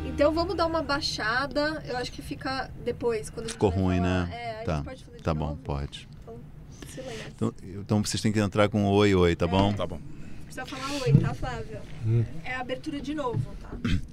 Então 0.08 0.34
vamos 0.34 0.56
dar 0.56 0.66
uma 0.66 0.82
baixada. 0.82 1.84
Eu 1.88 1.98
acho 1.98 2.12
que 2.12 2.24
fica 2.24 2.72
depois. 2.84 3.30
Quando 3.30 3.50
Ficou 3.50 3.70
ruim, 3.70 3.98
falar. 3.98 4.26
né? 4.26 4.36
É, 4.36 4.64
tá. 4.64 4.84
tá 5.22 5.34
bom, 5.36 5.56
pode. 5.58 6.10
Então, 6.26 7.54
então, 7.54 7.54
então, 7.64 8.04
vocês 8.04 8.20
têm 8.20 8.32
que 8.32 8.40
entrar 8.40 8.70
com 8.70 8.86
oi, 8.86 9.14
oi, 9.14 9.36
tá 9.36 9.46
é. 9.46 9.48
bom? 9.48 9.72
Tá 9.72 9.86
bom. 9.86 10.00
Precisa 10.46 10.66
falar 10.66 11.00
oi, 11.04 11.14
tá, 11.14 11.34
Flávio? 11.36 11.78
Hum. 12.06 12.26
É 12.44 12.56
a 12.56 12.62
abertura 12.62 13.00
de 13.00 13.14
novo, 13.14 13.40
tá? 13.62 13.70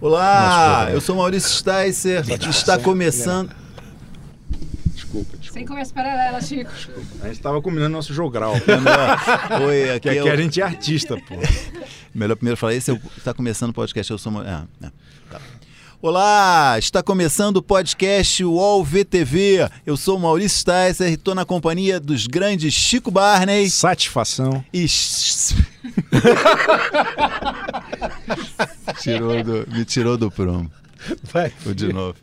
Olá, 0.00 0.88
eu 0.90 0.98
sou 0.98 1.14
Maurício 1.14 1.50
Sticer. 1.50 2.24
Está 2.48 2.78
começando. 2.78 3.54
Desculpa, 4.86 5.36
desculpa. 5.36 5.52
Sem 5.52 5.66
conversa 5.66 5.92
paralela, 5.92 6.40
Chico. 6.40 6.72
Desculpa. 6.72 7.00
A 7.20 7.26
gente 7.26 7.36
estava 7.36 7.60
combinando 7.60 7.90
nosso 7.90 8.14
jogral. 8.14 8.54
Oi, 9.68 9.90
aqui, 9.90 10.08
é, 10.08 10.22
que 10.22 10.28
a 10.30 10.36
gente 10.36 10.58
é 10.58 10.64
artista, 10.64 11.18
pô. 11.18 11.34
Melhor 12.14 12.34
primeiro 12.34 12.56
falar, 12.56 12.72
esse 12.72 12.90
está 13.14 13.34
começando 13.34 13.72
o 13.72 13.74
podcast, 13.74 14.10
eu 14.10 14.16
sou... 14.16 14.42
É, 14.42 14.64
é, 14.82 14.90
tá. 15.30 15.38
Olá, 16.02 16.78
está 16.78 17.02
começando 17.02 17.58
o 17.58 17.62
podcast 17.62 18.42
UOL 18.42 18.82
VTV. 18.82 19.68
Eu 19.84 19.98
sou 19.98 20.18
Maurício 20.18 20.60
Sticer 20.60 21.10
e 21.10 21.12
estou 21.12 21.34
na 21.34 21.44
companhia 21.44 22.00
dos 22.00 22.26
grandes 22.26 22.72
Chico 22.72 23.10
Barney. 23.10 23.68
Satisfação. 23.68 24.64
E... 24.72 24.86
tirou 28.98 29.44
do, 29.44 29.68
me 29.70 29.84
tirou 29.84 30.16
do 30.16 30.30
prumo. 30.30 30.72
Vai. 31.24 31.52
Vou 31.62 31.74
de 31.74 31.92
novo. 31.92 32.16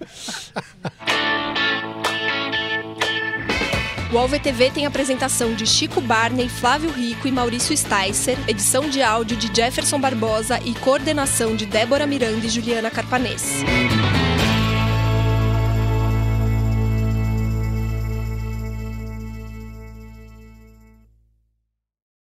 O 4.09 4.15
UOL-VTV 4.15 4.71
tem 4.71 4.85
apresentação 4.85 5.53
de 5.53 5.65
Chico 5.65 5.99
Barney, 5.99 6.47
Flávio 6.47 6.89
Rico 6.89 7.27
e 7.27 7.31
Maurício 7.31 7.75
Sticer, 7.75 8.37
edição 8.47 8.89
de 8.89 9.01
áudio 9.01 9.35
de 9.35 9.53
Jefferson 9.53 9.99
Barbosa 9.99 10.59
e 10.63 10.73
coordenação 10.75 11.57
de 11.57 11.65
Débora 11.65 12.07
Miranda 12.07 12.45
e 12.45 12.49
Juliana 12.49 12.89
Carpanês. 12.89 13.63